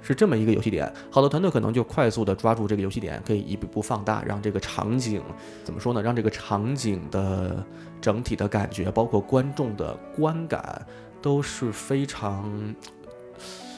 [0.00, 0.92] 是这么一个游戏点。
[1.10, 5.22] 好的团队可能就快速的抓住这个游戏点，可以一步步放大，让这个场景
[5.64, 6.02] 怎么说呢？
[6.02, 7.64] 让这个场景的
[8.00, 10.86] 整体的感觉，包括观众的观感，
[11.20, 12.74] 都是非常，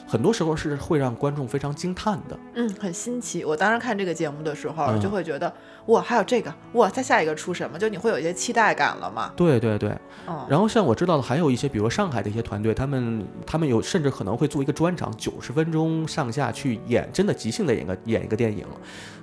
[0.09, 2.39] 很多时候是会让观众非常惊叹的。
[2.55, 3.45] 嗯，很新奇。
[3.45, 5.53] 我当时看这个节目的时候，嗯就会觉得
[5.85, 7.77] 哇，还有这个哇，再下一个出什么？
[7.77, 9.31] 就你会有一些期待感了嘛？
[9.35, 9.95] 对对对，
[10.27, 18.65] 嗯，然后像我知道的还有一些，比如上海的一些团队，他们他们有甚至可能会做一个专场，九十分钟上下去演，真的即兴的演个演一个电影。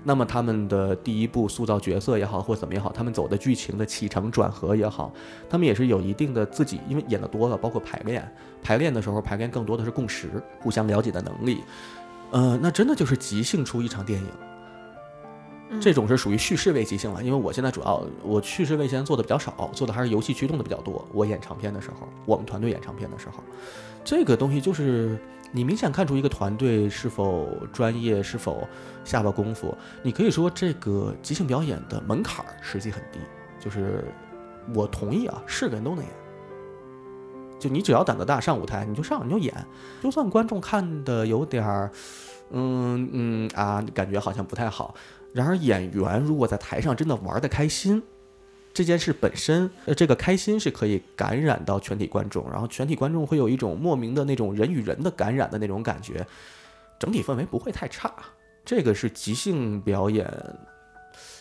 [0.04, 5.12] 那么他们的第一步塑造角色也好，或怎么也好，他们走的剧情的起承转合也好，
[5.50, 10.28] 他们也是有一定的自己，因为演的多了，包括排练，排练的时候排练更多的是共识，
[10.60, 11.62] 互相了解的能力。
[12.30, 14.28] 呃，那真的就是即兴出一场电影。
[15.68, 21.04] 嗯这种是属于叙事类即兴了，因为我现在主要我叙事类现在做的比较少，做的还是游戏驱动的比较多。
[21.12, 23.42] 我演长片的时候，我们团队演长片的时候，
[24.04, 25.18] 这个东西就是
[25.50, 28.66] 你明显看出一个团队是否专业，是否
[29.04, 29.76] 下了功夫。
[30.04, 33.18] 你可以说这个即兴表演的门槛儿实际很低，
[33.58, 34.04] 就是
[34.72, 36.12] 我同意啊，是个人都能演。
[37.58, 39.54] 就你只要胆子大，上舞台你就上你就演，
[40.02, 41.90] 就算观众看的有点儿，
[42.50, 44.94] 嗯嗯啊，感觉好像不太好。
[45.32, 48.02] 然而演员如果在台上真的玩的开心，
[48.72, 56.26] 这件事本身，呃，这个开心是可以感染到全体观众，然后全体观众会有一种莫名的那种人与人的感染的那种感觉，
[56.98, 58.12] 整体氛围不会太差。
[58.64, 60.30] 这个是即兴表演，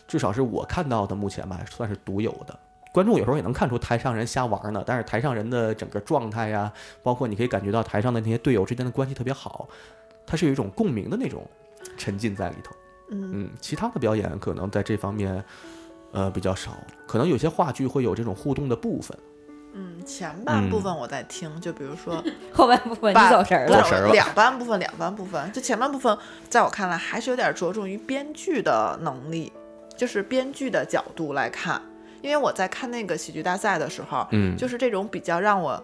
[0.07, 2.59] 至少是我看到的目前吧，算是独有的。
[2.95, 6.71] 观众有时候也能看出台上人瞎玩呢，但是台上人的整个状态呀，
[7.03, 9.67] 包括你可以感觉到台上的那些队友之间的关系特别好，
[10.25, 11.45] 它是有一种共鸣的那种
[11.97, 12.73] 沉浸在里头。
[13.09, 15.43] 嗯嗯，其他的表演可能在这方面，
[16.13, 16.71] 呃，比较少。
[17.05, 19.17] 可能有些话剧会有这种互动的部分。
[19.73, 23.81] 嗯，前半部分我在听，就比如说 后半部分你半走神儿了。
[23.83, 26.17] 走神了两半部分，两半部分，就前半部分，
[26.49, 29.51] 在我看来还是有点着重于编剧的能力，
[29.97, 31.81] 就是编剧的角度来看。
[32.25, 35.81] 因为我在看那个喜剧大赛的时候，嗯，就是这种比较让我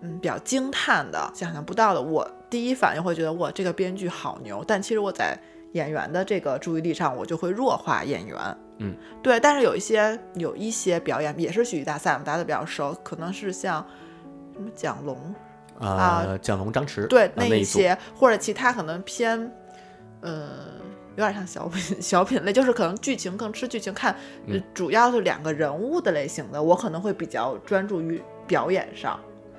[0.00, 4.64] 嗯比较惊叹的、想象不到的，我第一反应会觉得哇，这个编剧好牛。
[4.66, 5.38] 但其实我在
[5.72, 8.38] 演员的这个注意力上，我就会弱化演员。
[8.78, 9.38] 嗯，对。
[9.38, 13.84] 但是有一些有一些表演也是喜剧大赛，我们大家都比较熟，可能是像
[14.54, 15.34] 什么蒋龙，
[15.78, 19.50] 呃，蒋龙、张弛，对啊那一些，或者其他可能偏，
[20.22, 20.48] 呃，
[21.16, 24.14] 有点像小品 小品类，就是可能剧情更吃剧情看，
[24.72, 29.18] 主要是两个人物的类型的，我可能会比较专注于表演上。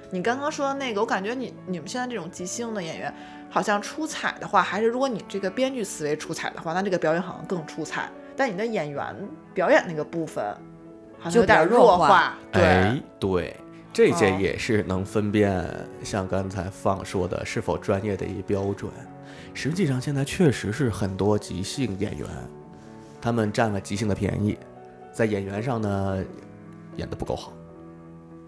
[0.09, 3.13] 你刚刚说的那个，我感觉你你们现在这种即兴的演员，
[3.49, 8.09] 好像出彩的话，还是如果你这个编剧思维出彩的话，那这个表演好像更出彩。
[8.35, 9.03] 但你的演员
[9.53, 10.45] 表演那个部分，
[11.19, 12.37] 好像有点弱化化。
[12.51, 13.57] 对，哎，对，
[13.91, 15.67] 这些哦也是能分辨，
[16.03, 18.89] 像刚才放说的是否专业的一标准。
[19.57, 22.29] 实际上，现在确实是很多即兴演员，
[23.19, 24.55] 他们占了即兴的便宜，
[25.11, 26.23] 在演员上呢
[26.95, 27.51] 演得不够好，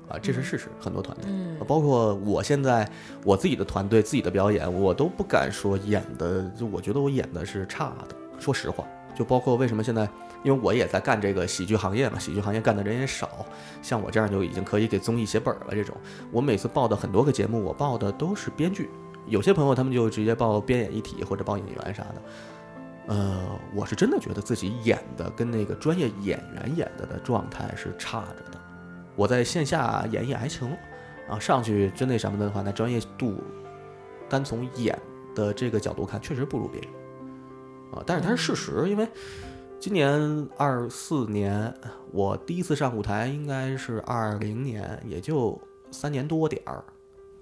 [0.08, 0.67] 啊，这是事实。
[0.80, 2.88] 很多团队，嗯包括我现在
[3.26, 8.15] 我自己的团队、自己的表演，我都不敢说演的，就我觉得我演的是差的。
[8.38, 10.08] 说实话，就包括为什么现在，
[10.43, 13.43] 因为我也在干这个喜剧行业嘛，喜剧行业干的人也少，
[13.82, 15.69] 像我这样就已经可以给综艺写本了。
[15.72, 15.98] 这种，
[16.32, 18.91] 我每次报的很多个节目，我报的都是编剧，
[19.29, 22.21] 有些朋友他们就直接报编演一体或者报演员啥的。
[23.07, 28.59] 呃，我是真的觉得自己演的跟那个专业演员演的的状态是差着的。
[29.15, 30.69] 我在线下演绎还行，
[31.27, 33.41] 啊，上去真那什么的话，那专业度，
[34.29, 34.97] 单从演
[35.33, 36.89] 的这个角度看，确实不如别人，
[37.93, 39.07] 啊，但是它是事实，因为
[39.79, 41.73] 今年二四年，
[42.11, 46.83] 我第一次上舞台应该是二零年，也就三年多点儿，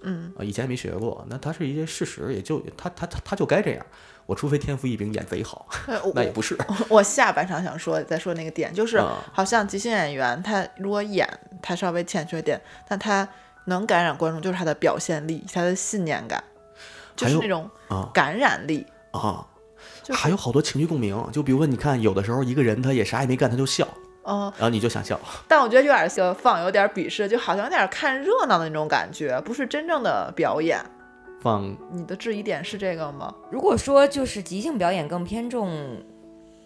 [0.02, 3.84] 嗯，啊，以前没学过，那它是一些事实，也就它它它它就该这样，
[4.26, 5.68] 我除非天赋异禀演贼好，
[6.14, 6.56] 那也不是，
[6.88, 11.28] 我下半场想说再说那个点，就是啊好像即兴演员他如果演
[11.60, 13.28] 他稍微欠缺点，但他
[13.66, 16.42] 能感染观众，就是他的表现力，他的信念感，
[17.16, 18.86] 就还有是那种啊感染力。
[19.12, 19.46] 啊。
[20.02, 23.86] 就是还有好多情绪共鸣，就比如说，你看，有的时候一个人他也啥也没干，他就笑，
[24.28, 30.78] 嗯、然后你就想笑，但我觉得有点儿放有点儿鄙视，就好像有点儿看热闹的那种感觉，不是真正的表演。
[31.40, 33.34] 放你的质疑点是这个吗？
[33.50, 35.96] 如果说就是即兴表演更偏重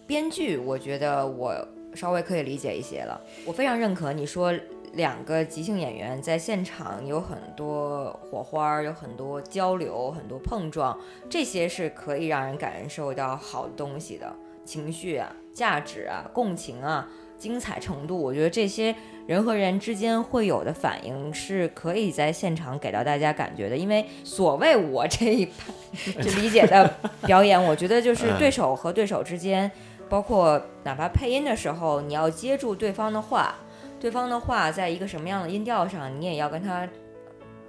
[0.05, 1.55] 编剧，我觉得我
[1.93, 3.21] 稍微可以理解一些了。
[3.45, 4.51] 我非常认可你说
[4.93, 10.99] 两个即兴演员在现场有很多火花，有很多交流，很多碰撞，
[11.29, 14.33] 这些是可以让人感受到好东西的
[14.65, 17.07] 情绪啊、价值啊、共情啊。
[17.37, 18.95] 精彩程度，我觉得这些
[19.27, 23.75] 人和人之间会有的反应是可以在现场给到大家感觉的。
[23.75, 25.73] 因为所谓我这一派
[26.21, 26.93] 就理解的
[27.25, 29.69] 表演，我觉得就是对手和对手之间，
[30.09, 33.55] 包括哪怕配音的时候，你要接住对方的话，
[33.99, 36.87] 对方的话在一个什么样的音调上，你也要跟他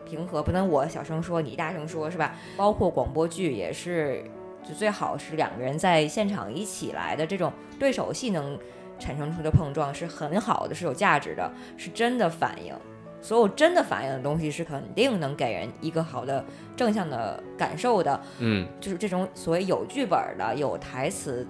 [0.08, 2.36] 平和，不能我小声说，你大声说，是吧？
[2.56, 4.22] 包括广播剧也是，
[4.68, 8.58] 就最好是两个人在现场一起来的这种对手戏能
[9.04, 12.74] 产生出的碰撞是很好的，是有价值的，是真的反应。
[13.20, 16.42] 所有真的反应的东西是肯定能给人一个好的
[16.74, 18.18] 正向的感受的。
[18.38, 21.46] 嗯就是这种所谓有剧本的、有台词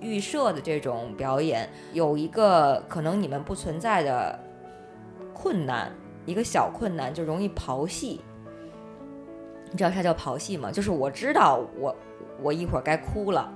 [0.00, 4.38] 预设的这种表演，有一个可能你们不存在的
[5.32, 5.90] 困难，
[6.26, 8.20] 一个小困难就容易刨戏。
[9.70, 10.70] 你知道啥叫刨戏吗？
[10.70, 11.96] 就是我知道我
[12.42, 13.50] 我一会儿该哭了。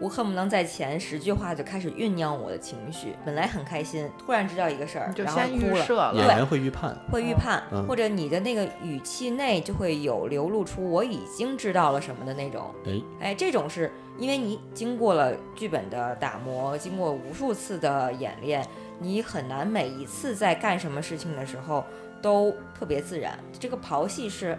[0.00, 5.78] 我恨不能在前十句话就开始酝酿我的情绪，本来很开心，突然知道一个事儿，就然后先哭了。
[5.78, 6.14] 预设了。
[6.14, 12.74] 演员会预判，会预判，嗯或者你的那个语气内就会有流露出我已经知道了什么的那种。
[12.86, 18.66] 哎，哎，这种是因为你经过了剧本的打磨，经过无数次的演练，
[18.98, 21.84] 你很难每一次在干什么事情的时候
[22.22, 23.38] 都特别自然。
[23.58, 24.58] 这个刨戏是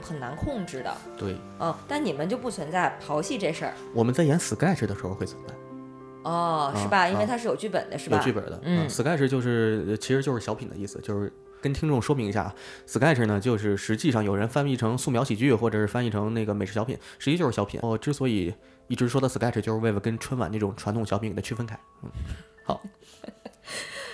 [0.00, 5.54] 很难控制的，对，嗯，但你们就不存在刨戏这事儿我们在演 sketch 的时候会存在，
[6.24, 7.08] 哦，是啊吧？
[7.08, 8.16] 因为啊它是有剧本的，是吧？
[8.16, 12.54] 有剧本的，嗯 s k e t c h 就是呃其实就是小品的意思，就是跟听众说明一下啊
[12.86, 17.80] ，sketch 呢就是实际上有人翻译成素描喜剧，或者是翻译成那个美式小品，实际就是小品。
[17.82, 18.54] 我之所以
[18.88, 21.78] 一直说的 sketch，就是为了跟春晚那种传统小品给它区分开。
[22.02, 22.10] 嗯，
[22.64, 22.80] 好。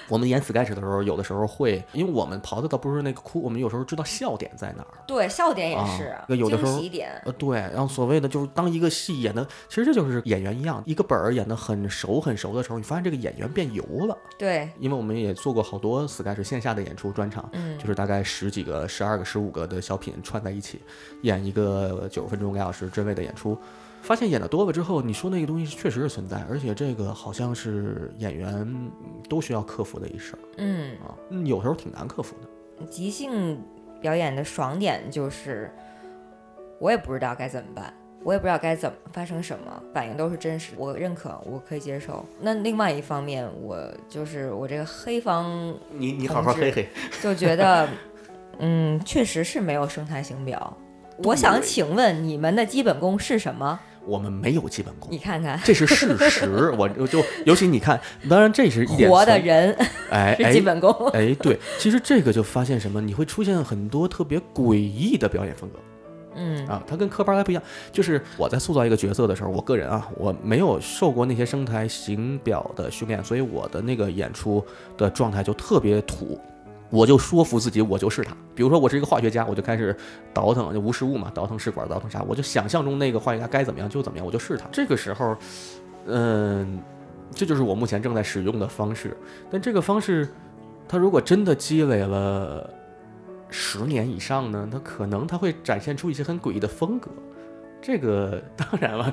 [0.09, 4.89] 我们演 sketch 的时候，有的时候会，因为我们刨的倒不是那个哭，我们有时候知道笑点在哪儿。
[5.07, 7.11] 对，笑点也啊是、那有的时候点。
[7.25, 14.17] 呃，对，然后所谓的就是当一个戏演的，其实这就是演员一样，一个本儿演的很熟很熟的时候，你发现这个演员变油了。
[14.39, 20.81] 对，因为我们也做过好多 sketch 线下的演出专场，嗯，就是大概十几个、十二个、十五个的小品串在一起，
[21.23, 23.59] 演一个九十分钟、俩小时之类的演出。
[24.07, 28.89] 发现演的多了之后，你说那个东西确实是存在，而且这个好像是演员嗯
[29.29, 30.93] 都需要克服的一事儿嗯。
[30.99, 32.87] 啊，嗯有时候挺难克服的。
[32.87, 33.61] 即兴
[34.01, 35.69] 表演的爽点就是，
[36.79, 37.93] 我也不知道该怎么办。
[38.23, 42.25] 我也不知道该怎么发生什么，反应都是真实，我认可，我可以接受。
[42.41, 43.77] 那另外一方面，我
[44.09, 46.89] 就是我这个黑方你你好好黑黑，
[47.23, 47.89] 就觉得，
[48.59, 50.77] 嗯，确实是没有生态型表。
[51.19, 53.79] 我想请问你们的基本功是什么？
[54.07, 56.71] 我们没有基本功你，看看，这是事实。
[56.79, 58.01] 我 就就尤其你看，
[58.31, 59.77] 当然这是一点活的从人
[60.11, 60.93] 哎是基哎本功。
[61.09, 65.79] 哎，对，其实这个就发现什么，你会出现很多特别诡异的表演风格。
[66.39, 67.63] 嗯啊，它跟科班还不一样。
[67.91, 74.65] 就是我在塑造一个角色的时候，我个人啊，我没有受过那些声台形表的训练，所以我的那个演出
[74.99, 76.39] 的状态就特别土。
[76.91, 78.35] 我就说服自己，我就是他。
[78.55, 79.95] 比如说，我是一个化学家，我就开始
[80.33, 84.67] 倒腾，就无实物嘛，倒腾试管，倒腾啥，我就想象中那个化学家该怎么样就怎么样，我就是他。
[84.73, 85.37] 这个时候，
[86.07, 86.81] 嗯，
[87.33, 89.17] 这就是我目前正在使用的方式。
[89.51, 90.29] 但这个方式，
[90.89, 92.71] 它如果真的积累了
[93.51, 97.11] 十年以上呢，它可能它会展现出一些很诡异的风格。
[97.83, 99.13] 这个当然了，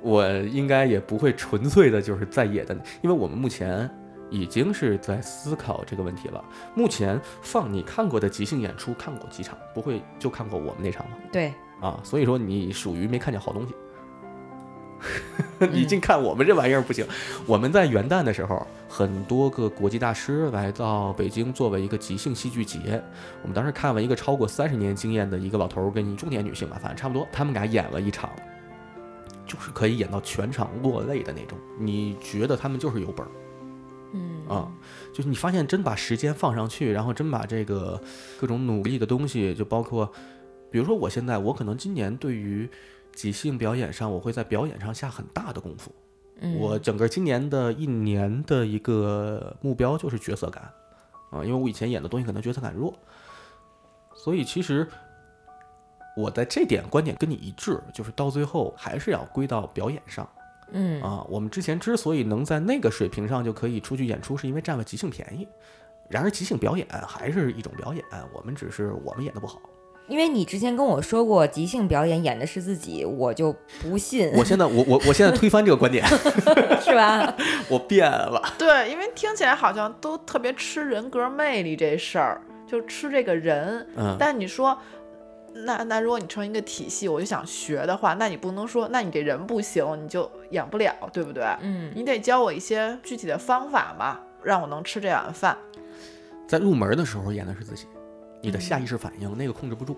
[0.00, 3.90] 我应该也不会纯粹的就是在野的，因为我们目前
[4.30, 6.44] 已经是在思考这个问题了。
[6.74, 9.56] 目前放你看过的即兴演出看过几场？
[9.74, 11.16] 不会就看过我们那场吗？
[11.32, 13.74] 对，啊，所以说你属于没看见好东西。
[15.70, 17.06] 你净看我们这玩意儿不行。
[17.46, 23.00] 我们在元旦的时候，很多个国际大师来到北京作为一个即兴戏剧节。
[23.42, 28.28] 我们当时看了一个超过三十年经验的一个老头儿跟一中年女性吧，反正差不多，他们俩演了一场，
[29.46, 31.56] 就是可以演到全场落泪的那种。
[31.78, 33.30] 你觉得他们就是有本儿。
[34.12, 34.72] 嗯啊，
[35.12, 38.00] 就是你发现真把时间放上去，然后真把这个
[38.40, 40.10] 各种努力的东西，就包括，
[40.70, 42.68] 比如说我现在，我可能今年对于
[43.14, 45.92] 即兴表演上，我会在表演上下很大的功夫。
[46.40, 50.72] 嗯我整个今年的一年的一个目标就是角色感，
[51.30, 52.94] 啊，因为我以前演的东西可能角色感弱，
[54.14, 54.88] 所以其实
[56.16, 60.26] 我在这点观点跟你一致，就是到最后还是要归到表演上。
[60.72, 65.46] 嗯啊，我们之前之所以能在那个水平上就可以出去演出，是因为占了即兴便宜。
[66.08, 68.02] 然而，即兴表演还是一种表演，
[68.32, 69.60] 我们只是我们演的不好。
[70.06, 76.02] 因为你之前跟我说过即兴表演演的是自己，我就不信，我现在，我我我现在推翻这个观点，
[76.80, 77.36] 是吧？
[77.68, 78.42] 我变了。
[78.56, 83.86] 对，因为听起来好像都特别吃人格魅力这事儿，就吃这个人。
[83.96, 84.78] 嗯，但你说，
[85.54, 91.44] 那那如果你成一个体系，我就想学的话，那你不能说，那你这人不行，你就养不了，对不对？
[91.60, 95.56] 嗯你得教我一些具体的方法嘛，让我能吃这碗饭。
[96.46, 97.86] 在入门的时候演的是自己，
[98.40, 99.96] 你的下意识反应那个控制不住，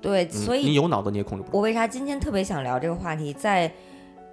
[0.00, 1.56] 对，嗯所以你有脑子你也控制不住。
[1.56, 3.32] 我为啥今天特别想聊这个话题？
[3.32, 3.70] 在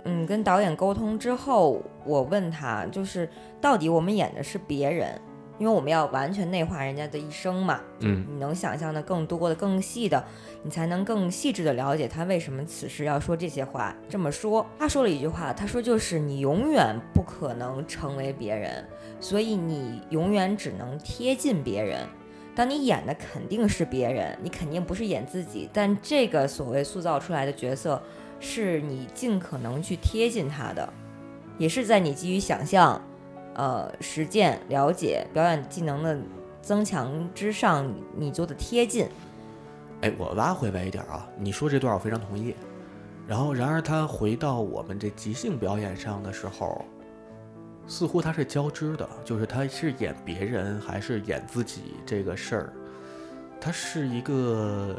[0.05, 3.29] 嗯跟导演沟通之后，我问他，就是
[3.61, 5.19] 到底我们演的是别人，
[5.59, 10.23] 因为我们要完全内化人家的一生嘛，嗯你能想象的更多的、更细的，
[10.63, 13.95] 你才能更细致的了解他为什么此时要说这些话。
[14.09, 18.85] 这么说，他说了一句话，他说就是你永远不可能成为别人，
[19.19, 22.07] 所以你永远只能贴近别人。
[22.55, 28.01] 当你演的肯定是别人，你肯定不是演自己，但这个所谓塑造出来的角色，
[28.39, 30.87] 是你尽可能去贴近他的，
[31.57, 33.01] 也是在你基于想象、
[33.55, 36.17] 呃实践、了解、表演技能的
[36.61, 39.07] 增强之上，你做的贴近。
[40.01, 42.55] 哎，我拉回来一点啊，你说这段我非常同意。
[43.25, 46.83] 然后，然而他回到我们这即兴表演上的时候，
[47.87, 52.73] 似乎他是交织的，就是他是演别人还是演自己这个事儿，
[53.61, 54.93] 它是一个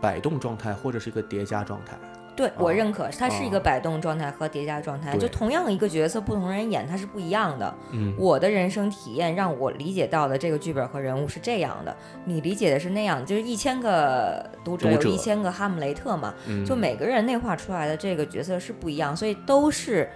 [0.00, 1.96] 摆动状态或者是一个叠加状态。
[2.34, 5.12] 对我啊认可，它是一个啊摆动状态和叠加状态。
[5.12, 7.74] 对就同样一个角色，不同人演它是不一样的。
[7.90, 20.08] 嗯我的人生体验让我理解到的这个剧本和人物是这样的，你理解的是那样，就是一千个读者有一千个哈姆雷特嘛，嗯就每个人内化出来的这个角色是不一样，所以都是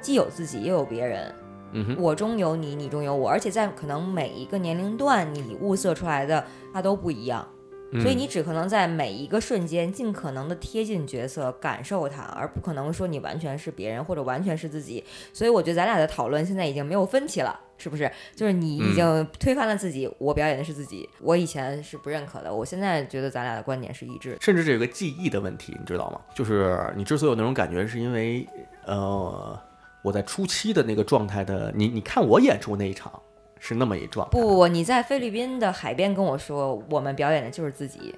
[0.00, 1.34] 既有自己又有别人，
[1.72, 7.46] 嗯，我中有你，你中有我，而且在可能每一个年龄段你物色出来的它都不一样。
[7.92, 15.02] 所以嗯你只可能在每一个瞬间尽可能的贴近角色，感受它，而不可能说你完全是别人或者完全是自己。
[15.32, 18.10] 所以我觉得咱俩的讨论现在已经没有分歧了，是不是？
[18.36, 21.08] 就是你已经推翻了自己，我表演的是自己。
[21.20, 24.38] 我以前是不认可的，我现在觉得咱俩的观点是一致的。
[24.40, 26.20] 甚至这有个记忆的问题，你知道吗？
[26.34, 28.46] 就是你之所以有那种感觉，是因为
[28.84, 29.58] 呃，
[30.02, 33.20] 我在初期的那个状态的，你你看我演出那一场
[33.60, 38.12] 是那么一状态，不不不，你在菲律宾的海边跟我说，我们表演的就是自己，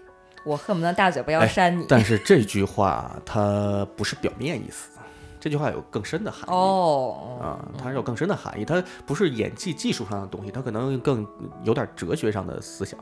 [0.45, 1.85] 我恨不得大嘴巴要哎扇你。
[1.89, 4.99] 但是这句话它不是表面意思，
[5.41, 6.53] 这句话有更深的含义。
[6.53, 11.27] 哦，啊，它是有更深的含义，它不是演技技术上的东西，它可能更
[11.65, 12.99] 有点哲学上的思想。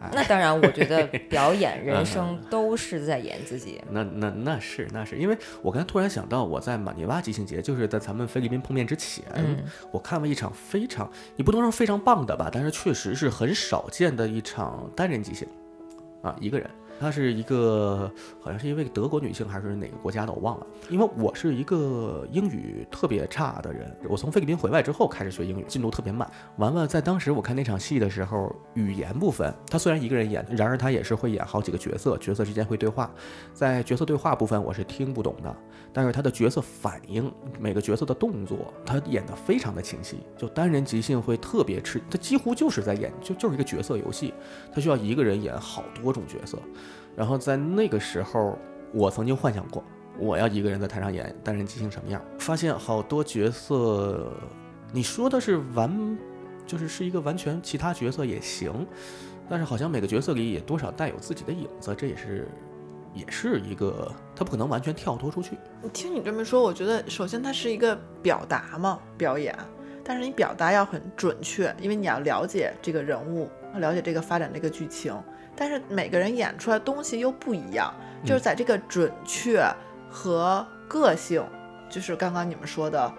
[0.00, 3.80] 哎，那当然，我觉得 表演、人生都是在演自己。
[3.90, 15.48] 那那那是那是，因为我刚才突然想到，我在马尼拉即兴节，就是在咱们菲律宾碰面之前，嗯我看了一场非常，你不能说非常棒的吧，但是确实是很少见的一场单人即兴，
[16.22, 16.68] 啊，一个人。
[17.00, 20.66] 她是一个，好像是一位德国女性还是哪个国家的，我忘了。
[20.88, 26.30] 因为我是一个英语特别差的人，我从菲律宾回来之后开始学英语，进度特别慢。
[26.56, 33.10] 完了，在当时我看那场戏的时候，语言部分，她虽然一个人演，然而她也是会演好几个角色，角色之间会对话。
[33.52, 35.56] 在角色对话部分，我是听不懂的，
[35.96, 40.18] 但是他的角色反应，每个角色的动作，他演得非常的清晰。
[40.36, 44.34] 就单人即兴会特别吃，他几乎就是在演，就就是一个角色游戏，
[44.72, 46.58] 他需要一个人演好多种角色。
[47.14, 48.58] 然后在那个时候，
[48.92, 49.84] 我曾经幻想过，
[50.18, 54.32] 我要一个人在台上演单人即兴什么样，发现好多角色，
[54.92, 56.18] 你说的是完，
[56.66, 58.84] 就是是一个完全其他角色也行，
[59.48, 62.48] 但是好像每个角色里也多少带有自己的影子，这也是。
[63.14, 65.56] 也是一个，他不可能完全跳脱出去。
[65.92, 69.56] 听你这么说，我觉得首先它是一个表达嘛，表演，
[70.02, 75.14] 但是你表达要很准确，因为你要了解这个人物，了解这个发展这个剧情。
[75.54, 77.94] 但是每个人演出来的东西又不一样，
[78.24, 79.64] 就是在这个准确
[80.10, 81.44] 和个性，
[81.88, 83.12] 就是刚刚你们说的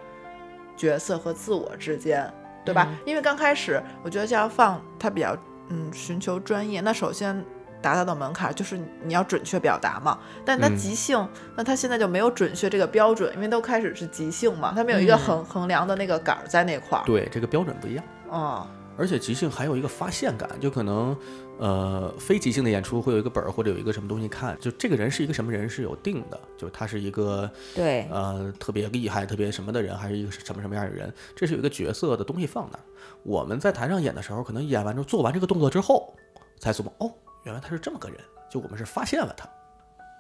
[0.75, 2.29] 角色和自我之间，
[2.65, 2.89] 对吧？
[2.89, 5.37] 嗯因为刚开始我觉得这样放它比较
[5.69, 7.41] 嗯寻求专业，那首先。
[7.85, 17.05] 达到的门槛就是你要准确表达嘛，但它嗯即兴，那他现在就没有准确这个标准，因为都开始是即兴嘛，他没有一个嗯衡、衡量的那个杆儿在那块儿。
[17.05, 18.03] 对，这个标准不一样。
[18.27, 18.67] 哦，
[18.97, 21.15] 而且即兴还有一个发现感，就可能，
[21.59, 32.83] 呃，非即兴的演出会有一个本儿或者有一个什么东西看，就这个人是一个什么人是有定的，就他是一个对，呃特别厉害、特别什么的人，还是一个什么什么样的人，这是有一个角色的东西放那儿。
[33.21, 36.15] 我们在台上演的时候，可能演完之后做完这个动作之后，
[36.59, 37.11] 才琢磨哦，
[37.45, 38.19] 原来他是这么个人，
[38.49, 39.47] 就我们是发现了他。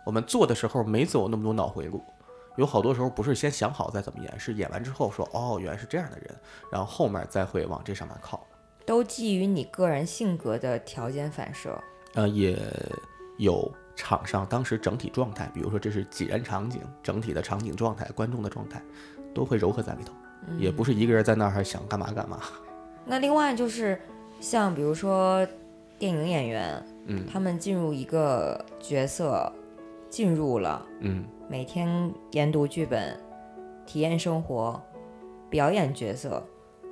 [0.05, 2.01] 我们做的时候没走那么多脑回路，
[2.55, 6.35] 有好多时候不是先想好再怎么演，是演完之后说哦，原来是这样的人，
[6.71, 8.45] 然后后面再会往这上面靠。
[8.85, 11.75] 都基于你个人性格的条件反射。
[12.13, 12.55] 呃，也
[13.39, 18.79] 有场上当时整体状态，比如说这是几人场景，整体的场景状态、观众的状态，
[19.33, 20.13] 都会糅合在里头，
[20.59, 22.39] 也不是一个人在那儿还想干嘛干嘛。
[23.03, 23.99] 那另外就是
[24.39, 25.45] 像比如说
[25.97, 27.25] 电影演员，嗯。
[27.31, 29.51] 他们进入一个角色，
[30.09, 31.25] 进入了，嗯。
[31.47, 33.19] 每天研读剧本，
[33.85, 34.81] 体验生活，
[35.49, 36.43] 表演角色，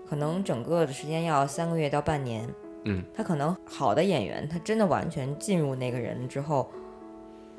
[0.07, 2.47] 可能整个的时间要三个月到半年。
[2.85, 6.69] 嗯，他可能好的演员，他真的完全进入那个人之后，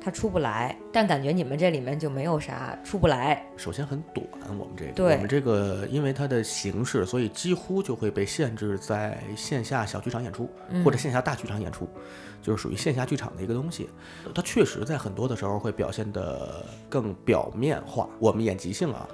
[0.05, 0.77] 他出不来。
[0.93, 3.43] 但感觉你们这里面就没有啥出不来。
[3.57, 10.47] 首先很短，我们这个，对我们这个因为它的形式，所以几乎就会被限制在线下小剧场演出
[10.83, 11.89] 或者线下大剧场演出，
[12.41, 13.89] 就是属于线下剧场的一个东西。
[14.33, 18.07] 它确实在很多的时候会表现得更表面化。
[18.19, 19.07] 我们演即兴啊，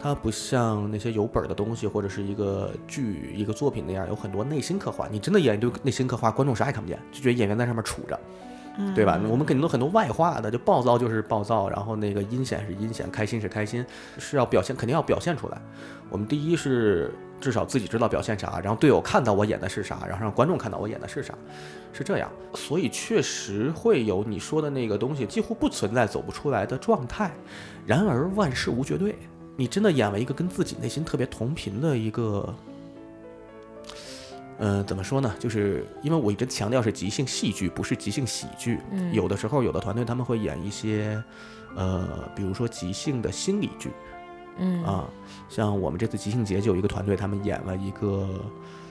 [0.00, 5.06] 它不像那些有本儿的东西或者是一个剧、一个作品那样有很多内心刻画。
[5.08, 8.18] 你真的演一堆内心刻画，观众啥也看不见，就觉得演员在上面杵着。
[8.94, 9.20] 对吧？
[9.28, 13.84] 我们肯定都很多外化的，就暴躁就是暴躁，然后那个阴险是阴险，开心是开心，
[14.18, 15.60] 是要表现，肯定要表现出来。
[16.08, 21.34] 我们第一是至少自己知道表现啥，然后队友看到我演的是啥，然后让观众看到我演的是啥，
[21.92, 22.30] 是这样。
[22.54, 27.30] 所以确实会有你说的那个东西，几乎不存在走不出来的状态。
[27.86, 29.16] 然而万事无绝对，
[29.56, 32.54] 你真的演了一个跟自己内心特别同频的一个。
[34.60, 35.34] 呃，怎么说呢？
[35.38, 38.78] 就是因为我一直强调是即兴戏剧，不是即兴喜剧。
[38.92, 41.20] 嗯有的时候，有的团队他们会演一些，
[41.74, 43.90] 呃，比如说即兴的心理剧
[44.58, 45.08] 嗯啊。
[45.48, 48.28] 像我们这次即兴节就有一个团队，他们演了一个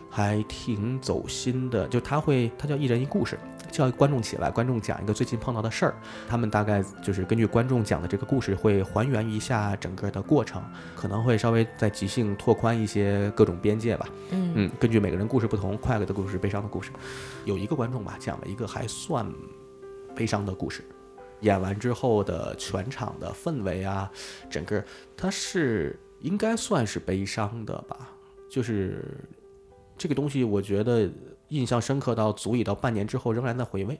[0.09, 3.37] 还挺走心的，就他会，他叫一人一故事，
[3.71, 5.95] 叫观众起来，观众讲一个最近碰到的事儿，
[6.27, 10.63] 他们大概就是根据观众讲的这个故事，会还原一下整个的过程，
[10.95, 14.09] 可能会稍微在即兴拓宽一些各种边界吧。
[14.31, 14.53] 嗯。
[14.55, 16.91] 嗯，根据每个人故事不同，快乐的故事、悲伤的故事，
[17.45, 19.31] 有一个观众吧讲了一个还算
[20.15, 20.83] 悲伤的故事，
[21.41, 24.11] 演完之后的全场的氛围啊，
[24.49, 24.83] 整个
[25.15, 28.09] 他是应该算是悲伤的吧，
[28.49, 29.05] 就是
[29.99, 31.07] 这个东西，我觉得
[31.49, 33.99] 印象深刻到足以到半年之后仍然在回味。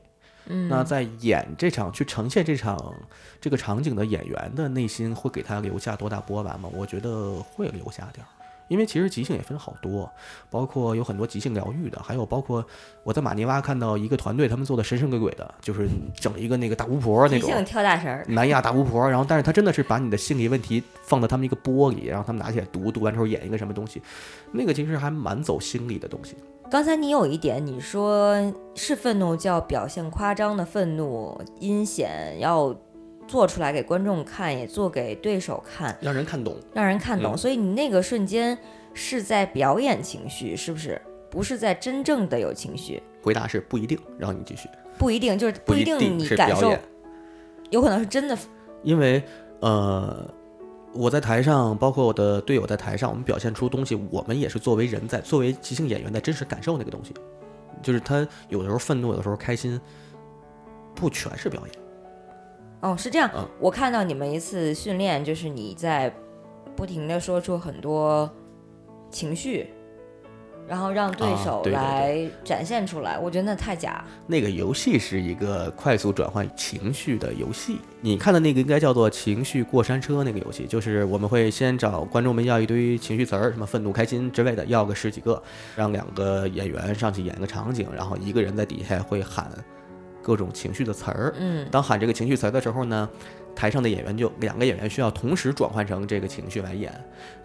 [0.52, 2.96] 嗯那在演这场去呈现这场
[3.40, 6.68] 这个场景的演员的内心会给他留下多大波澜吗？
[6.74, 8.30] 我觉得会留下点儿，
[8.70, 10.10] 因为其实即兴也分好多，
[10.50, 12.66] 包括有很多即兴疗愈的，还有包括
[13.04, 24.02] 我在马尼拉看到一个团队他们做的神神鬼鬼的，就是整一个那个大巫婆那种即兴跳大神儿，南亚大巫婆，然后但是他真的是把你的心理问题放到他们一个钵里，然后他们拿起来读，读完之后演一个什么东西，
[24.54, 26.38] 那个其实还蛮走心理的东西。
[26.70, 32.72] 刚才你有一点，你说是愤怒叫表现夸张的愤怒，阴险要
[33.30, 36.58] 做出来给观众看，也做给对手看，让人看懂。
[36.74, 37.36] 让人看懂。
[37.36, 38.58] 嗯所以你那个瞬间
[38.96, 41.00] 是在表演情绪，是不是？
[41.30, 44.68] 不是在真正的有情绪，回答是不一定，然后你继续，
[44.98, 46.76] 不一定就是不一定你感受
[47.70, 48.36] 有可能是真的。
[48.82, 49.22] 因为
[49.60, 50.28] 呃，
[50.92, 57.14] 我在台上，包括我的队友在台上，我们表现出东西，我们也是作为人在，作为即兴演员在真实感受那个东西，
[57.84, 59.80] 就是他有的时候愤怒，有的时候开心，
[60.96, 61.89] 不全是表演。
[62.82, 63.30] 哦，是这样。
[63.36, 66.14] 嗯我看到你们一次训练，就是你在
[66.76, 68.30] 不停的说出很多
[69.12, 69.68] 情绪，
[70.66, 73.20] 然后让对啊手来展现出来。
[73.20, 74.06] 我觉得那太假。
[74.28, 77.80] 那个游戏是一个快速转换情绪的游戏。
[78.00, 85.42] 你看的那个应该叫做情绪过山车那个游戏，就是我们会先找观众们要一堆情绪词儿，什么愤怒、开心之类的，要个十几个，
[85.76, 89.52] 让两个演员上去演一个场景，然后一个人在底下会喊
[90.30, 91.34] 各种情绪的词儿。
[91.40, 93.10] 嗯，当喊这个情绪词儿的时候呢，
[93.56, 96.94] 台上的演员就两个演员需要同时转换成这个情绪来演。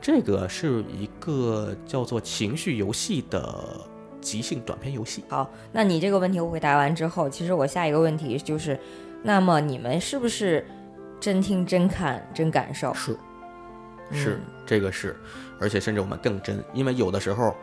[0.02, 3.80] 这个是一个叫做情绪游戏的
[4.20, 5.24] 即兴短篇游戏。
[5.30, 8.78] 好，那你这个问题我回答完之后，其实我下一个问题就是，
[9.22, 10.66] 那么你们是不是
[11.18, 12.92] 真听、真看、真感受？
[12.92, 13.16] 是。
[14.12, 15.16] 是嗯，这个是，
[15.58, 17.56] 而且甚至我们更真，因为有的时候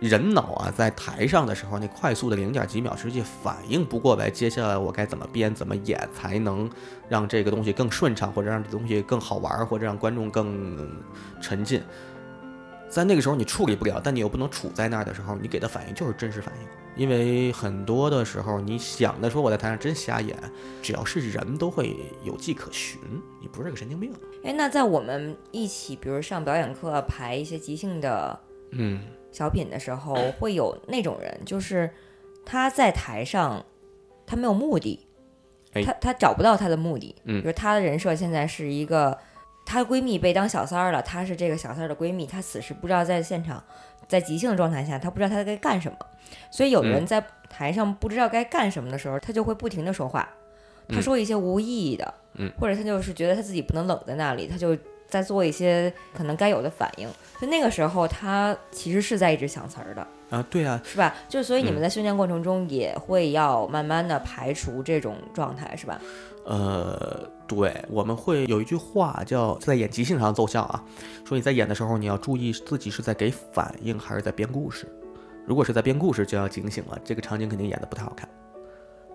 [0.00, 6.70] 人脑啊在台上的时候，那快速的零点几秒，实际反应不过来，接下来我该怎么编怎么演才能
[7.08, 10.88] 让这个东西更顺畅，或者让这东西更好玩，或者让观众更
[11.40, 11.82] 沉浸。
[12.88, 16.68] 在那个时候你处理不了，但你又不能处在那儿的时候，你给的反应就是真实反应。
[16.96, 20.36] 因为很多的时候，你想的说我在台上真瞎演，
[20.80, 22.98] 只要是人都会有迹可循，
[23.40, 24.10] 你不是个神经病。
[24.42, 28.40] 哎，那在我们一起，比如上表演课排一些即兴的
[28.72, 31.90] 嗯，小品的时候，会有那种人，就是
[32.44, 33.64] 他在台上
[34.26, 35.06] 他没有目的，
[35.72, 37.14] 哎他他找不到他的目的。
[37.24, 37.40] 嗯。
[37.40, 39.16] 比如他的人设现在是一个，
[39.64, 43.62] 她闺蜜被当小三儿了，她是这个小三儿的闺蜜，她此时不知道在现场，
[44.08, 45.98] 在即兴的状态下，她不知道她该干什么，
[46.50, 47.06] 所以有的人嗯。
[47.06, 50.28] 在台上不知道该干什么的时候，他就会不停的说话，
[50.88, 52.50] 他嗯说一些无意义的，嗯。
[52.58, 54.76] 或者他就是觉得他自己不能冷在那里，他就
[55.06, 57.08] 在做一些可能该有的反应，
[57.38, 60.06] 所以那个时候他其实是在一直想词儿的。
[60.30, 61.14] 啊，对啊，是吧？
[61.28, 65.98] 就所以你们嗯在训练过程中也会要慢慢的排除这种状态，是吧？
[66.44, 70.82] 呃，对，我们会有一句话叫在演即兴上奏效啊，
[71.24, 74.86] 说你在演的时候你要注意自己是在给反应还是在编故事。
[75.46, 78.28] 如果是在编故事，就要警醒了，这个场景肯定演的不太好看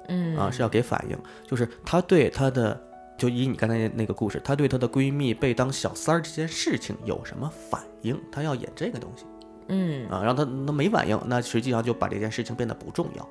[0.07, 1.17] 嗯啊，是要给反应，
[1.47, 2.79] 就是他对他的，
[3.17, 9.25] 就以你刚才那个故事，她对她的闺蜜被当小三儿这件事情有什么反应，她要演这个东西。
[9.67, 13.27] 嗯啊，让她那没反应，那实际上就把这件事情变得不重要。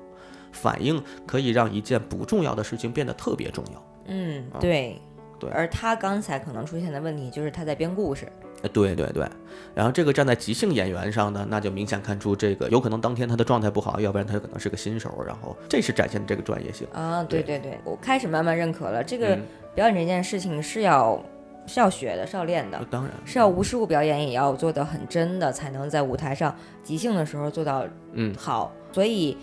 [0.51, 3.85] 反应可以让一件不重要的事情变得特别重要。
[4.05, 5.01] 嗯，啊对
[5.39, 8.31] 对而她刚才可能出现的问题就是她在编故事，
[8.61, 9.27] 呃对对对，
[9.73, 16.87] 然后这个站在即兴演员上呢，那就明显看出这个有可能当天他的状态不好，要不然他可能是个新手，然后这是展现这个专业性。
[16.93, 19.41] 啊，对对对，我开始慢慢认可了，这个嗯，
[19.75, 21.21] 表演这件事情是要
[21.65, 28.71] 是要学的，是要练的呃，当然是要无实物表演，也要做得很真的，才能在舞台上即兴的时候做到嗯好。
[28.91, 29.37] 所以，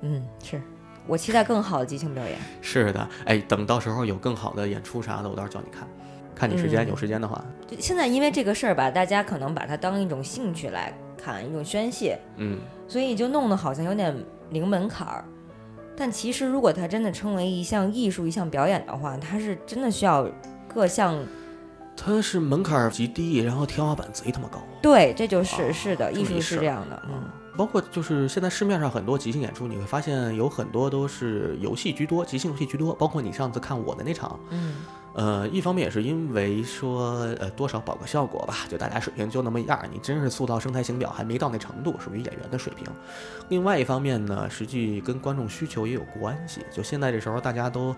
[0.00, 0.60] 嗯，是
[1.06, 2.36] 我期待更好的即兴表演。
[2.62, 5.86] 是的，哎，等到时候有更好的演出啥的，我到时候叫你看，
[6.34, 10.92] 看你时间、嗯有时间的话，就现在因为这个事儿吧，大家可能把它当一种兴趣来
[11.22, 14.16] 看，一种宣泄，嗯，所以就弄得好像有点
[14.48, 15.24] 零门槛儿。
[15.96, 20.28] 但其实，如果它真的称为一项艺术、一项表演的话，它是真的需要
[20.66, 21.16] 各项
[21.96, 24.58] 它是门槛儿极低，然后天花板贼他妈高。
[24.82, 27.22] 对，这就是、啊是的，艺术是这样的，嗯
[27.56, 32.92] 包括就是现在市面上很多即兴演出，你会发现有很多都是游戏居多，即兴游戏居多。
[32.92, 34.74] 包括你上次看我的那场，嗯
[35.14, 42.84] 呃，一方面也是因为说，呃，多少保个效果吧，就大家水平就那么样儿，你真是塑造生态型表还没到那程度，属于演员的水平。
[43.48, 46.62] 另外一方面呢，实际跟观众需求也有关系。
[46.72, 47.94] 就现在这时候，大家都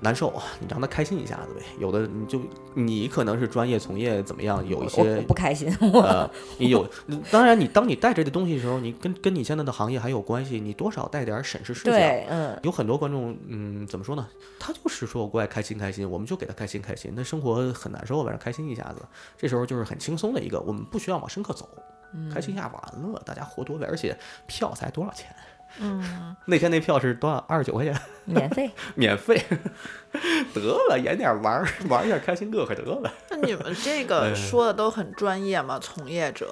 [0.00, 1.64] 难受，你让他开心一下子呗。
[1.78, 2.40] 有的你就
[2.74, 6.86] 你可能是专业从业怎么样，有一些不开心，呃，你有，
[7.30, 11.90] 当然你当你带这个东西的时候，你跟跟你现在的行业还有关系，你多少带点儿审视视角。
[11.92, 14.26] 对，嗯，有很多观众，嗯，怎么说呢？
[14.58, 17.12] 他就是说我过来开心开心，我们就给他开心开心。
[17.14, 19.02] 那生活很难受，晚上开心一下子，
[19.36, 21.68] 这时候就是很轻松的一个，我们不需要往深刻走，
[22.32, 23.86] 开心一下完了，大家活多呗。
[23.88, 24.16] 而且
[24.46, 25.34] 票才多少钱？
[25.80, 27.36] 嗯， 那天那票是多少？
[27.48, 27.94] 二十九块钱，
[28.24, 28.70] 免费。
[28.94, 29.42] 免费。
[30.54, 33.12] 得了，演点玩儿玩一下，开心乐呵得了。
[33.30, 36.48] 那你们这哎个说的都很专业嘛，从业者。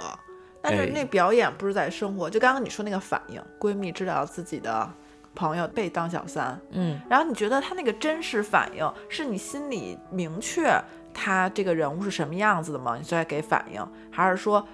[0.61, 4.91] 但是哎那表演不是在生活，就刚刚你说那个反应，闺蜜知道自己的
[5.35, 10.75] 朋友被当小三，嗯，然后你觉得他那个真实反应是你心里明确
[11.13, 12.97] 他这个人物是什么样子的吗？
[12.97, 14.67] 你才给反应，还是说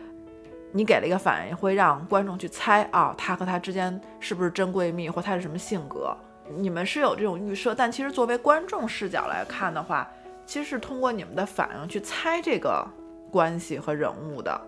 [0.73, 6.17] 你给了一个反应会让观众去猜啊，她和她之间是不是真闺蜜，或她是什么性格？
[6.57, 10.09] 你们是有这种预设，但其实作为观众视角来看的话，
[10.45, 12.85] 其实是通过你们的反应去猜这个
[13.31, 14.61] 关系和人物的，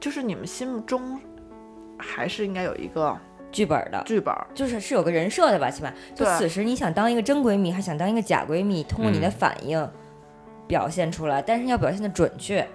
[0.00, 1.20] 就是你们心目中
[1.96, 3.16] 还是应该有一个
[3.52, 4.02] 剧本的。
[4.04, 4.46] 剧本儿。
[4.52, 9.88] 就是是有个人设的吧，起码就此时你想当一个真闺蜜，还想当一个假闺蜜，通过你的嗯反应
[10.66, 12.66] 表现出来，但是要表现的准确，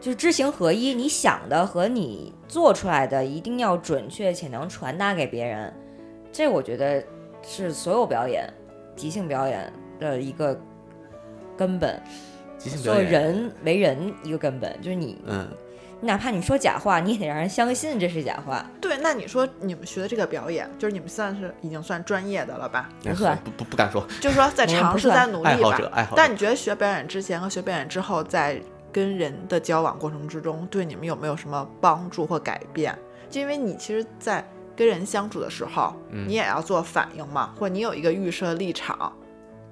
[0.00, 0.94] 就是知行合一。
[0.94, 5.72] 你想的和你做出来的一定要准确且能传达给别人，
[6.32, 7.02] 这我觉得
[7.42, 8.48] 是所有表演、
[8.96, 10.58] 即兴表演的一个
[11.56, 12.00] 根本，
[12.58, 15.48] 即兴表演，人为人一个根本，就是你，嗯，
[16.00, 18.68] 哪怕你说假话，你也得让人相信这是假话。
[18.80, 22.90] 对，那你说你们学的这个表演，就是你们算是已经算专业的了吧？
[23.02, 25.86] 不算不不不敢说，就是说在尝试、在努力吧爱好者。
[25.94, 26.16] 爱好者。
[26.16, 28.60] 但你觉得学表演之前和学表演之后，在
[28.94, 32.96] 跟人的交往过程之中，对你们有没有什么帮助或改变？
[33.28, 39.12] 就因为你其实，在跟人相处的时候，嗯你也要做反应嘛，或者你有一个预设立场。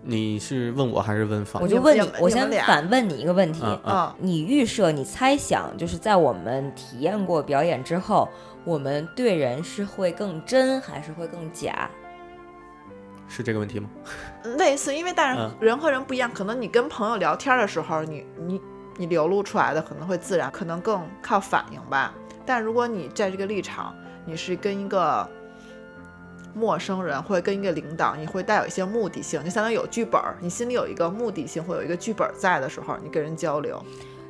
[0.04, 1.68] 你是问我还是问方我？
[1.68, 8.28] 就问你我先反问你一个问题：嗯嗯，你预设、你猜想，就是在我们体验过表演之后，
[8.64, 11.88] 我们对人是会更真还是会更假？
[13.28, 13.88] 是这个问题吗？
[14.58, 18.60] 类似，因为但是嗯人和人不一样，可能你跟朋友聊天的时候，你你
[18.96, 22.14] 你流露出来的可能会自然，可能更靠反应吧。
[22.44, 25.28] 但如果你在这个立场，你是跟一个
[26.54, 33.82] 陌生人或者跟一个领导，你会带有一些目的性，就相当于有剧本儿，你心里有一个目的性，会有一个剧本儿在的时候，你跟人交流，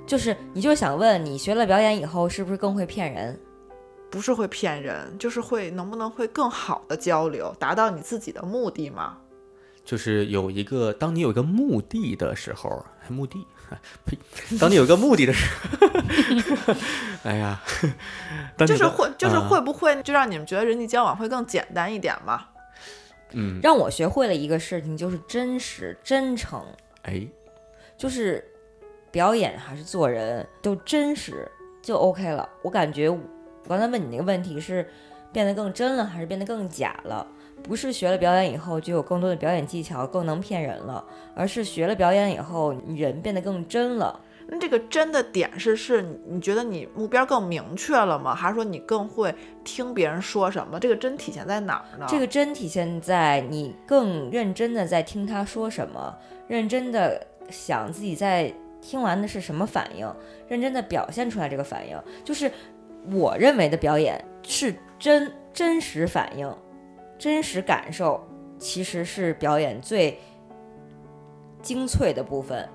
[0.06, 3.38] 就是你就是想问，你学了表演以后，是不是更会骗人？
[4.10, 9.16] 不是会骗人，就是会能不能会更好的交流，达到你自己的目的吗？
[9.84, 13.44] 就是有一个，当你有一个目的的时候，目的，
[14.04, 14.18] 呸！
[14.58, 15.46] 当你有一个目的的时
[16.66, 16.74] 候，
[17.30, 17.60] 哎呀，
[18.56, 22.46] 当你就是会，就是啊会不会就让你们觉得人际交往会更简单一点嘛？
[23.32, 26.62] 嗯，让我学会了一个事情，就是真实、真诚，
[27.02, 27.26] 哎，
[27.96, 28.44] 就是
[29.10, 31.50] 表演还是做人都真实
[31.82, 32.48] 就 OK 了。
[32.62, 33.18] 我感觉我
[33.68, 34.86] 刚才问你那个问题是
[35.32, 37.26] 变得更真了，还是变得更假了？
[37.62, 41.04] 不是学了表演以后就有更多的表演技巧，更能骗人了，
[41.34, 44.20] 而是学了表演以后，人变得更真了。
[44.48, 48.34] 那这个真的点是是你你觉得你目标更明确了吗？
[48.34, 49.32] 还是说你更会
[49.64, 50.78] 听别人说什么？
[50.80, 52.06] 这个真体现在哪儿呢？
[52.08, 56.14] 这个真体现在你更认真的在听他说什么，
[56.48, 60.12] 认真的想自己在听完的是什么反应，
[60.48, 62.50] 认真的表现出来这个反应，就是
[63.10, 66.52] 我认为的表演是真真实反应，
[67.22, 68.20] 真实感受，
[68.58, 70.18] 其实是表演最
[71.62, 72.68] 精粹的部分，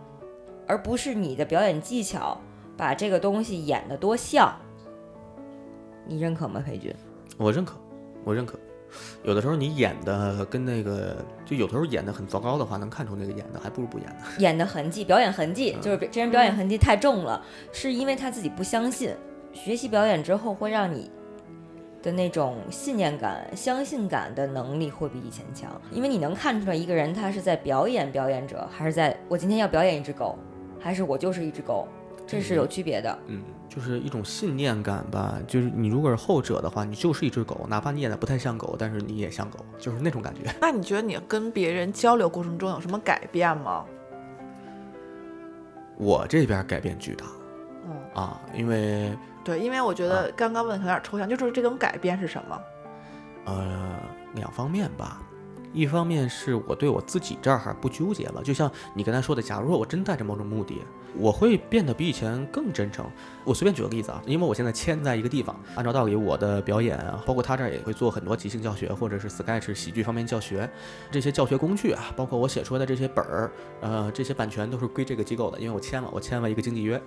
[0.66, 2.39] 而不是你的表演技巧
[2.78, 4.58] 把这个东西演得多像。
[6.06, 6.95] 你认可吗，裴军？
[7.38, 7.76] 我认可，
[8.24, 8.58] 我认可。
[9.22, 14.24] 有的时候你演的跟那个，就有的时候演的很糟糕的话，能看出那个演的还不如不演呢。
[14.38, 17.43] 演的痕迹，表演痕迹，就是这人表演痕迹太重了，
[17.74, 19.14] 是因为他自己不相信。
[19.52, 21.12] 学习表演之后，会让你
[22.02, 30.38] 的那种信念感、相信感的能力会比以前强，因为你能看出来一个人他是在表演表演者，还是在我今天要表演一只狗，
[30.80, 31.88] 还是我就是一只狗，
[32.26, 33.20] 这是有区别的。
[33.28, 35.39] 嗯，就是一种信念感吧。
[35.48, 40.41] 就是你如果是后者的话，你就是一只狗，哪怕你演的不太像狗，但是你也像狗，就是那种感觉。
[40.62, 43.84] 那你觉得你跟别人交流过程中有什么改变吗？
[45.98, 47.26] 我这边改变巨大
[47.88, 49.12] 嗯，啊，因为
[49.48, 52.62] 对，因为我觉得刚刚问的有点抽象，就是这种改变是什么？
[53.45, 53.98] 呃
[54.36, 55.22] 两方面吧。
[55.74, 60.82] 一方面是我对我自己这儿不纠结了，就像你刚才说的，假如说我真带着某种目的，
[61.16, 63.06] 我会变得比以前更真诚。
[63.45, 70.70] 我随便举个例子啊，因为我现在签在一个地方，按照道理我的表演啊，包括他这儿也会做很多即兴教学或者是 Sketch 喜剧方面教学，
[71.12, 77.00] 这些教学工具啊，包括我写出来的这些本儿，呃，这些版权都是归这个机构的，因为我签了，我签了一个经纪约。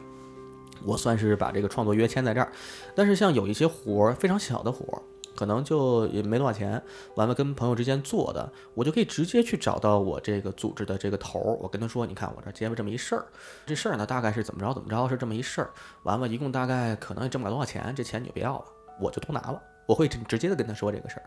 [0.84, 2.50] 我算是把这个创作约签在这儿，
[2.94, 5.02] 但是像有一些活儿非常小的活儿，
[5.36, 6.82] 可能就也没多少钱，
[7.14, 13.24] 完了跟朋友之间做的，我就可以直接去找到我这个组织的这个头儿，我跟他说，你看我这接了这么一事儿，
[13.66, 15.70] 这事儿呢大概是怎么着怎么着是这么一事儿，
[16.02, 18.64] 完了，一共大概可能也挣不了多少钱，这钱你就别要了，
[19.00, 21.22] 我就都拿了，我会直接的跟他说这个事儿。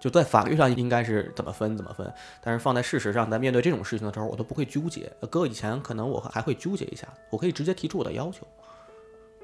[0.00, 2.08] 就在法律上应该是怎么分怎么分，
[2.40, 5.12] 但是放在事实上，在面对这种事情的时候，我都不会纠结。
[5.28, 8.46] 搁以前可能我还会纠结一下，我可以直接提出我的要求。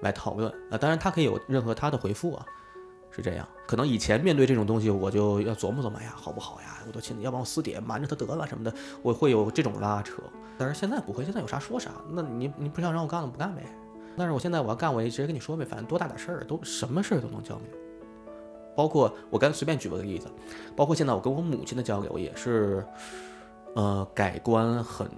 [0.05, 2.47] 来讨论啊，当然他可以有任何他的回复啊，
[3.11, 3.49] 是这样。
[3.67, 6.79] 可能以前面对这种东西，我就要琢磨琢磨呀，好不好呀？
[6.87, 10.23] 我都亲，要不然我私底下瞒着他得了什么的，我会有这种拉扯。
[10.59, 11.91] 但是现在不会，现在有啥说啥。
[12.11, 13.65] 那你你不想让我干了，不干呗。
[14.17, 17.65] 但是我现在我要干，我也直接跟你说呗，反正多大点事儿，都什么事儿都能交流。
[18.77, 20.29] 包括我刚才随便举了个例子，
[20.77, 22.87] 包括现在我跟我母亲的交流也是，
[23.75, 25.09] 呃，改观很。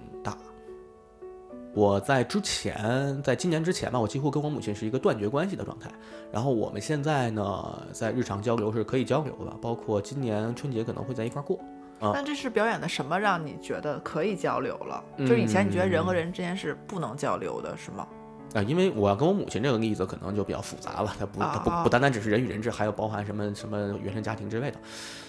[1.77, 5.87] 我在之前，在今年之前吧，我几乎跟我母亲是一个断绝关系的状态。
[6.31, 11.59] 然后我们现在呢，在日常交流是可以交流的，包括今年春节可能会在一块儿过。
[11.99, 15.03] 啊，但这是表演的什么让你觉得可以交流了？
[15.19, 18.07] 就是以前你觉得人和人之间是不能交流的，是吗？
[18.55, 24.79] 啊，因为我要跟我母亲这个例子可能就比较复杂了，它不它不不单单只是人与人之，还有包含什么什么原生家庭之类的。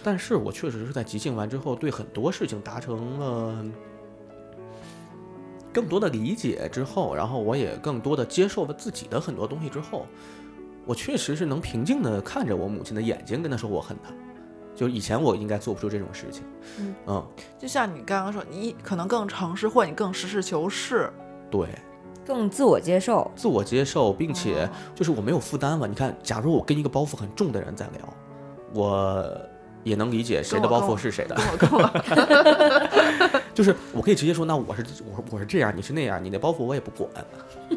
[0.03, 3.65] 但是我确实是在即兴完之后，对很多事情达成了。
[5.73, 10.07] 更多的理解之后，然后我也更多的接受了自己的很多东西之后，
[10.87, 14.13] 我确实是能平静的看着我母亲的眼睛，跟她说我恨她。
[14.75, 16.45] 就以前我应该做不出这种事情。
[16.79, 17.27] 嗯嗯，
[17.59, 21.13] 就像你刚刚说，你可能更诚实，或你更实事求是。
[21.51, 21.69] 对，
[22.25, 25.87] 更自我接受，自我接受，并且就是我没有负担了。
[25.89, 28.15] 你看，假如我跟一个包袱很重的人在聊，
[28.75, 29.41] 我。
[29.85, 31.37] 也能理解谁的包袱是谁的，
[33.55, 37.11] 就是我可以直接说，那我是我我是这样，你是那样，你那包袱我也不管。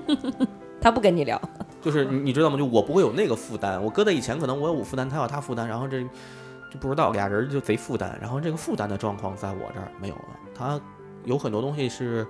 [0.81, 1.39] 他不跟你聊，
[1.79, 2.57] 就是你你知道吗？
[2.57, 3.79] 就我不会有那个负担。
[3.83, 8.17] 我搁在以前，可能我有我负担，他有他负担，然后这就不知道俩人就贼负担。
[8.19, 10.25] 然后这个负担的状况在我这儿没有了。
[10.55, 10.81] 他
[11.23, 12.25] 有很多东西是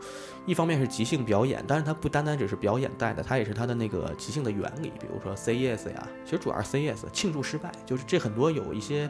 [0.45, 4.91] 一方面是即兴表演，但是他不单单只是表演带的，他也是他的那个即兴的原理。
[4.99, 9.09] 比如说 say yes 呀，其实主要是 say yes，庆祝失败，就是这很多有一些。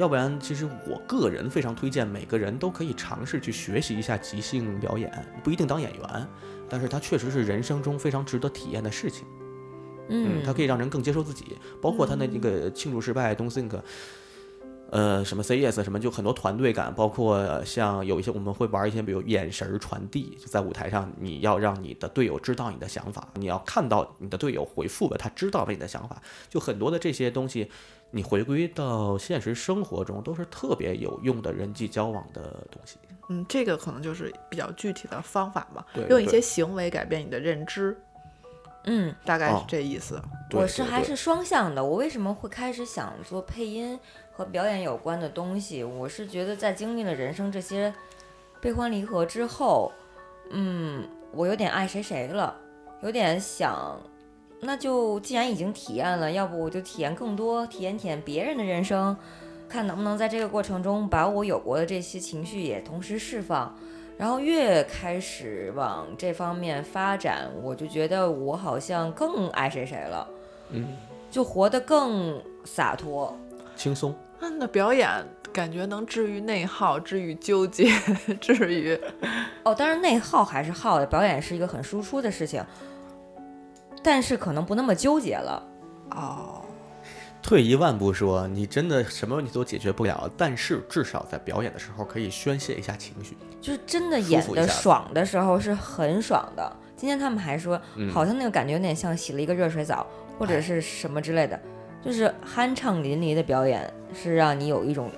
[0.00, 5.12] 要不然，其实我个人非常推荐每个人都可以尝试去学习一下即兴表演，
[5.44, 6.26] 不一定当演员，
[6.70, 9.26] 但是它确实是人生中非常值得体验的事情。
[10.08, 13.78] 嗯，它可以让人更接受自己，包括他的那个庆祝失败，don't think，
[14.90, 27.70] 呃，什么 say yes，什么就很多团队感，包括像有一些我们会玩一些，比如眼神传递，就在舞台上你要让你的队友知道你的想法，你要看到你的队友回复了，他知道了你的想法，就很多的这些东西。
[28.10, 32.98] 你回归到现实生活中，都是特别有用的人际交往的东西。
[33.28, 37.96] 嗯，这个可能就是比较具体的方法嘛，对，用一些行为改变你的认知。
[38.84, 40.20] 嗯，大概是这意思。
[40.52, 41.84] 我是还是双向的。
[41.84, 43.96] 我为什么会开始想做配音
[44.32, 45.84] 和表演有关的东西？
[45.84, 47.94] 我是觉得在经历了人生这些
[48.60, 49.92] 悲欢离合之后，
[50.50, 52.56] 嗯，我有点爱谁谁了，
[53.02, 54.00] 有点想。
[54.60, 59.16] 那就既然已经体验了，要不我就体验更多，体验体验别人的人生，
[59.68, 63.74] 看能不能在这个过程中把我有过的这些情绪也同时释放。
[64.18, 70.28] 然后越开始往这方面发展，我就觉得我好像更爱谁谁了，
[70.68, 70.94] 嗯，
[71.30, 73.34] 就活得更洒脱、
[73.74, 74.14] 轻松。
[74.38, 75.08] 那表演
[75.50, 77.90] 感觉能治愈内耗，治愈纠结，
[78.42, 79.00] 治愈……
[79.62, 82.62] 哦，当然内耗还是耗的，表演是一个很输出的事情。
[84.02, 85.62] 但是可能不那么纠结了，
[86.10, 86.56] 哦。
[87.42, 96.70] 退一万步说，你真的什么问题都解决不了，但是至少在表演的时候可以宣泄一下情绪，就是真的演的爽的时候是很爽的。
[96.94, 97.80] 今天他们还说，
[98.12, 100.06] 好像那个感觉有点像洗了一个热水澡，
[100.38, 101.58] 或者是什么之类的，
[102.04, 105.10] 就是酣畅淋漓的表演是让你有一种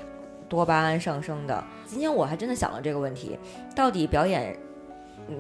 [0.48, 1.64] 多巴胺上升的。
[1.86, 3.36] 今天我还真的想了这个问题，
[3.74, 4.56] 到底表演。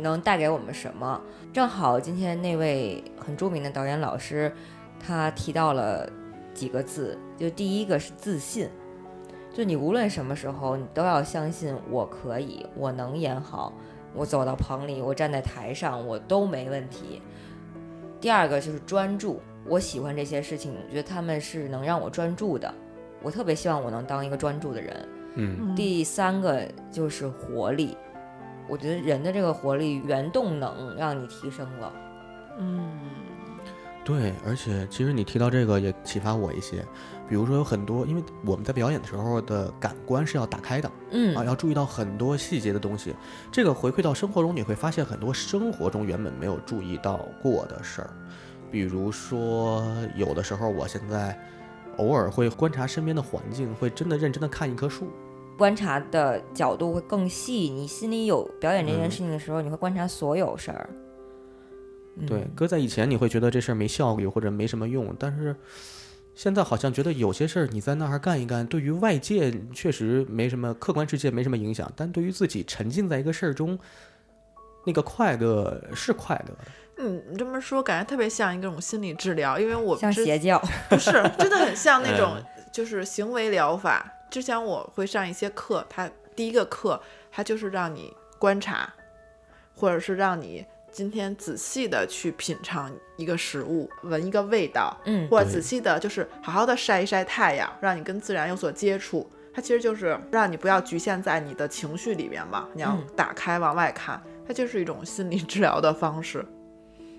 [0.00, 1.20] 能带给我们什么？
[1.52, 4.52] 正好今天那位很著名的导演老师，
[4.98, 6.08] 他提到了
[6.54, 8.68] 几个字，就第一个是自信，
[9.52, 13.72] 就你无论什么时候，你都要相信我可以，我能演好，
[14.14, 17.20] 我走到棚里，我站在台上，我都没问题。
[18.20, 22.72] 第二个就是专注，我喜欢这些事情，我觉得他们是能让我专注的，
[23.22, 25.08] 我特别希望我能当一个专注的人。
[25.34, 27.96] 嗯第三个就是活力，
[28.72, 31.92] 我觉得人的这个活力原动能让你提升了。
[32.58, 32.98] 嗯
[34.02, 36.82] 对，而且其实你提到这个也启发我一些，
[37.28, 43.14] 比如说有很多，因为我们在表演的时候的感官是要打开的嗯啊，要注意到很多细节的东西。
[43.52, 48.10] 这个回馈到生活中，你会发现很多生活中原本没有注意到过的事儿，
[48.70, 49.84] 比如说
[50.16, 51.38] 有的时候我现在
[51.98, 55.08] 偶尔会观察身边的环境，会真的认真的看一棵树。
[55.58, 60.88] 观察的角度会更细，你心里有表演这件嗯事情的时候，你会观察所有事儿。
[62.16, 65.56] 嗯对，搁在以前你会觉得这事儿没效率或者没什么用，但是
[66.34, 73.78] 现在好像觉得有些事儿你在那儿干一干，对于外界确实没什么客观世界没什么影响，但对于自己沉浸在一个事儿中，
[74.84, 76.58] 那个快乐是快乐的。
[76.98, 84.11] 嗯，你这么说感觉特别像一种心理治疗，因为我像之邪教，不是真的很像那种嗯就是行为疗法。
[84.32, 86.98] 之前我会上一些课，它第一个课
[87.30, 88.90] 它就是让你观察，
[89.76, 99.30] 或者是让你今天仔细的去品尝一个食物，闻一个味道，嗯或者仔细的就是好好的晒一晒太阳，让你跟自然有所接触。
[99.52, 104.18] 它其实就是让你不要局限在你的情绪里面嘛，你要嗯打开往外看，
[104.48, 106.42] 它就是一种心理治疗的方式。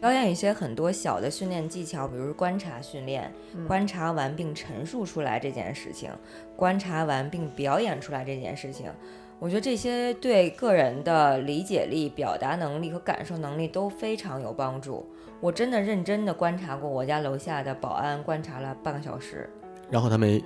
[0.03, 6.11] 表演一些很多小的训练技巧，比如观察训练，嗯观察完并陈述出来这件事情，
[6.57, 8.91] 观察完并表演出来这件事情。
[9.39, 15.09] 我觉得这些对个人的理解力、表达能力和感受能力都非常有帮助。
[15.39, 19.49] 我真的认真的观察过我家楼下的保安，观察了半个小时，
[19.89, 20.43] 然后他没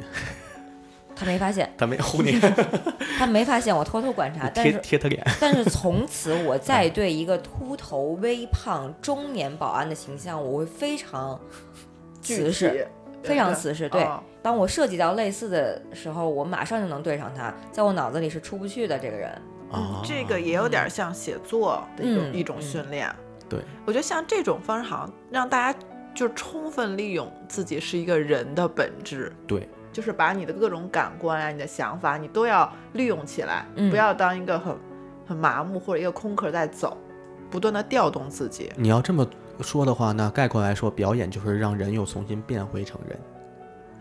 [1.17, 2.39] 他没发现，他没呼 你，
[3.17, 5.23] 他没发现我偷偷观察，但贴是贴他脸。
[5.41, 11.39] 但是从此我 再对一个秃头、微胖、中年保安的形象，我会非常
[12.21, 12.87] 具慈视，
[13.23, 13.89] 非常慈视。
[13.89, 19.29] 对，哦当我涉及到类似的时候，我马上就能对上他，在我脑子里是出不去的这个人。
[19.69, 23.13] 啊嗯，这个也有点像写作的一种、嗯一种嗯训练。
[23.49, 25.77] 对，我觉得像这种方式，好像让大家
[26.15, 29.67] 就充分利用自己是一个人的本质，对，
[29.97, 34.77] 就是把你的各种感官啊、你的想法，你都要利用起来，嗯不要当一个很
[35.27, 36.95] 很麻木或者一个空壳在走，
[37.49, 38.71] 不断的调动自己。
[38.75, 39.27] 你要这么
[39.59, 43.19] 说的话，那概括来说，表演就是让人又重新变回成人。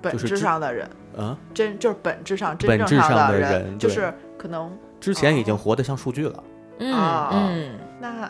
[0.03, 0.87] 本质上的人，
[1.17, 4.71] 啊，真就是本质上真本正质上的的人就是可能
[5.01, 6.45] 之前已经哦活得像数据了。
[6.81, 8.29] 嗯、啊嗯，那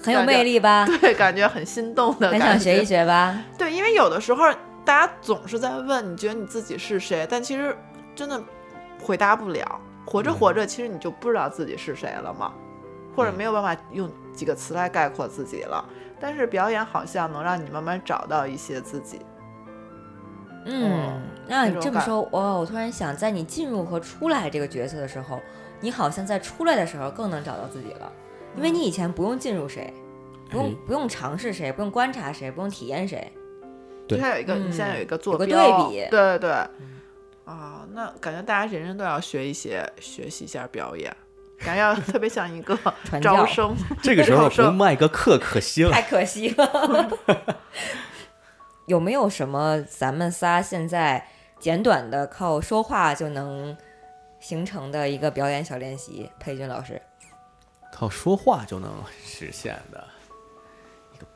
[0.00, 0.86] 很有魅，力吧？
[0.86, 2.54] 对，感觉很心动的很感觉。
[2.54, 3.36] 想学一学吧？
[3.58, 4.44] 对，因为有的时候
[4.84, 7.26] 大家总是在问，你觉得你自己是谁？
[7.30, 7.76] 但其实
[8.14, 8.42] 真的
[9.02, 9.80] 回答不了。
[10.06, 12.52] 活着嗯活着，其实你就不知道自己是谁了嘛，
[13.14, 15.84] 或者嗯没有办法用几个词来概括自己了。
[16.18, 19.20] 但是表演好像能让你慢慢找到一些自己。
[20.66, 25.40] 嗯，那这么说，哇，我突然想，在你进入和出来这个角色的时候，
[25.80, 28.12] 你好像在出来的时候更能找到自己了，
[28.56, 29.94] 因为你以前不用进入谁，
[30.50, 33.32] 不用哎不用尝试谁，不用观察谁，不用体验谁。
[34.10, 36.50] 对就它有一个，你现在有一个坐有个标，对比对对对。
[37.44, 41.12] 啊，那感觉大家人人都要学一些，学习一下表演，
[41.58, 43.74] 感觉要特别像一个 传生。
[44.02, 45.90] 这个时候不卖个课可惜了。
[45.90, 47.08] 太可惜了。
[48.86, 51.26] 有没有什么咱们仨现在
[51.58, 53.76] 简短的靠说话就能
[54.40, 56.30] 形成的一个表演小练习？
[56.38, 57.02] 裴军老师，
[57.92, 58.92] 靠说话就能
[59.24, 60.04] 实现的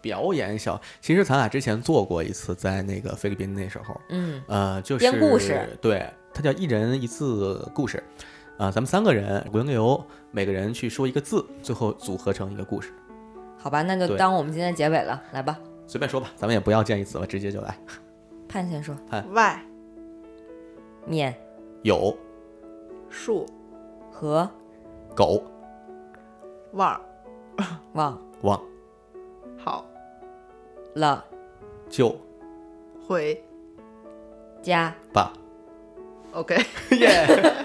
[0.05, 0.79] 表演小。
[1.01, 8.05] 其实咱俩之前做过一次，在那个菲律宾那时候，嗯呃，就是编故事，对，它叫一人一字故事。
[8.59, 12.93] 啊、咱们三个人轮流，每个人去说一个字，最后组合成一个故事。
[13.59, 17.77] 好吧，那就当我们今天结尾了，来吧，随便说吧，咱们也不要见义词了，直接就来。
[18.47, 18.95] 盼先说，
[19.33, 19.59] 外
[21.07, 21.35] 面
[21.83, 22.17] 有
[23.09, 23.45] 树
[24.13, 24.49] 和
[25.17, 25.43] 狗
[26.75, 27.01] 望
[27.95, 28.65] 忘忘好
[30.95, 31.25] 了
[31.91, 32.19] 就
[33.07, 33.43] 回
[34.63, 35.33] 家，吧
[36.33, 36.57] ，OK。
[36.99, 37.27] 耶，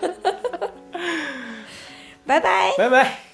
[2.26, 2.72] 拜拜。
[2.78, 3.29] 拜拜。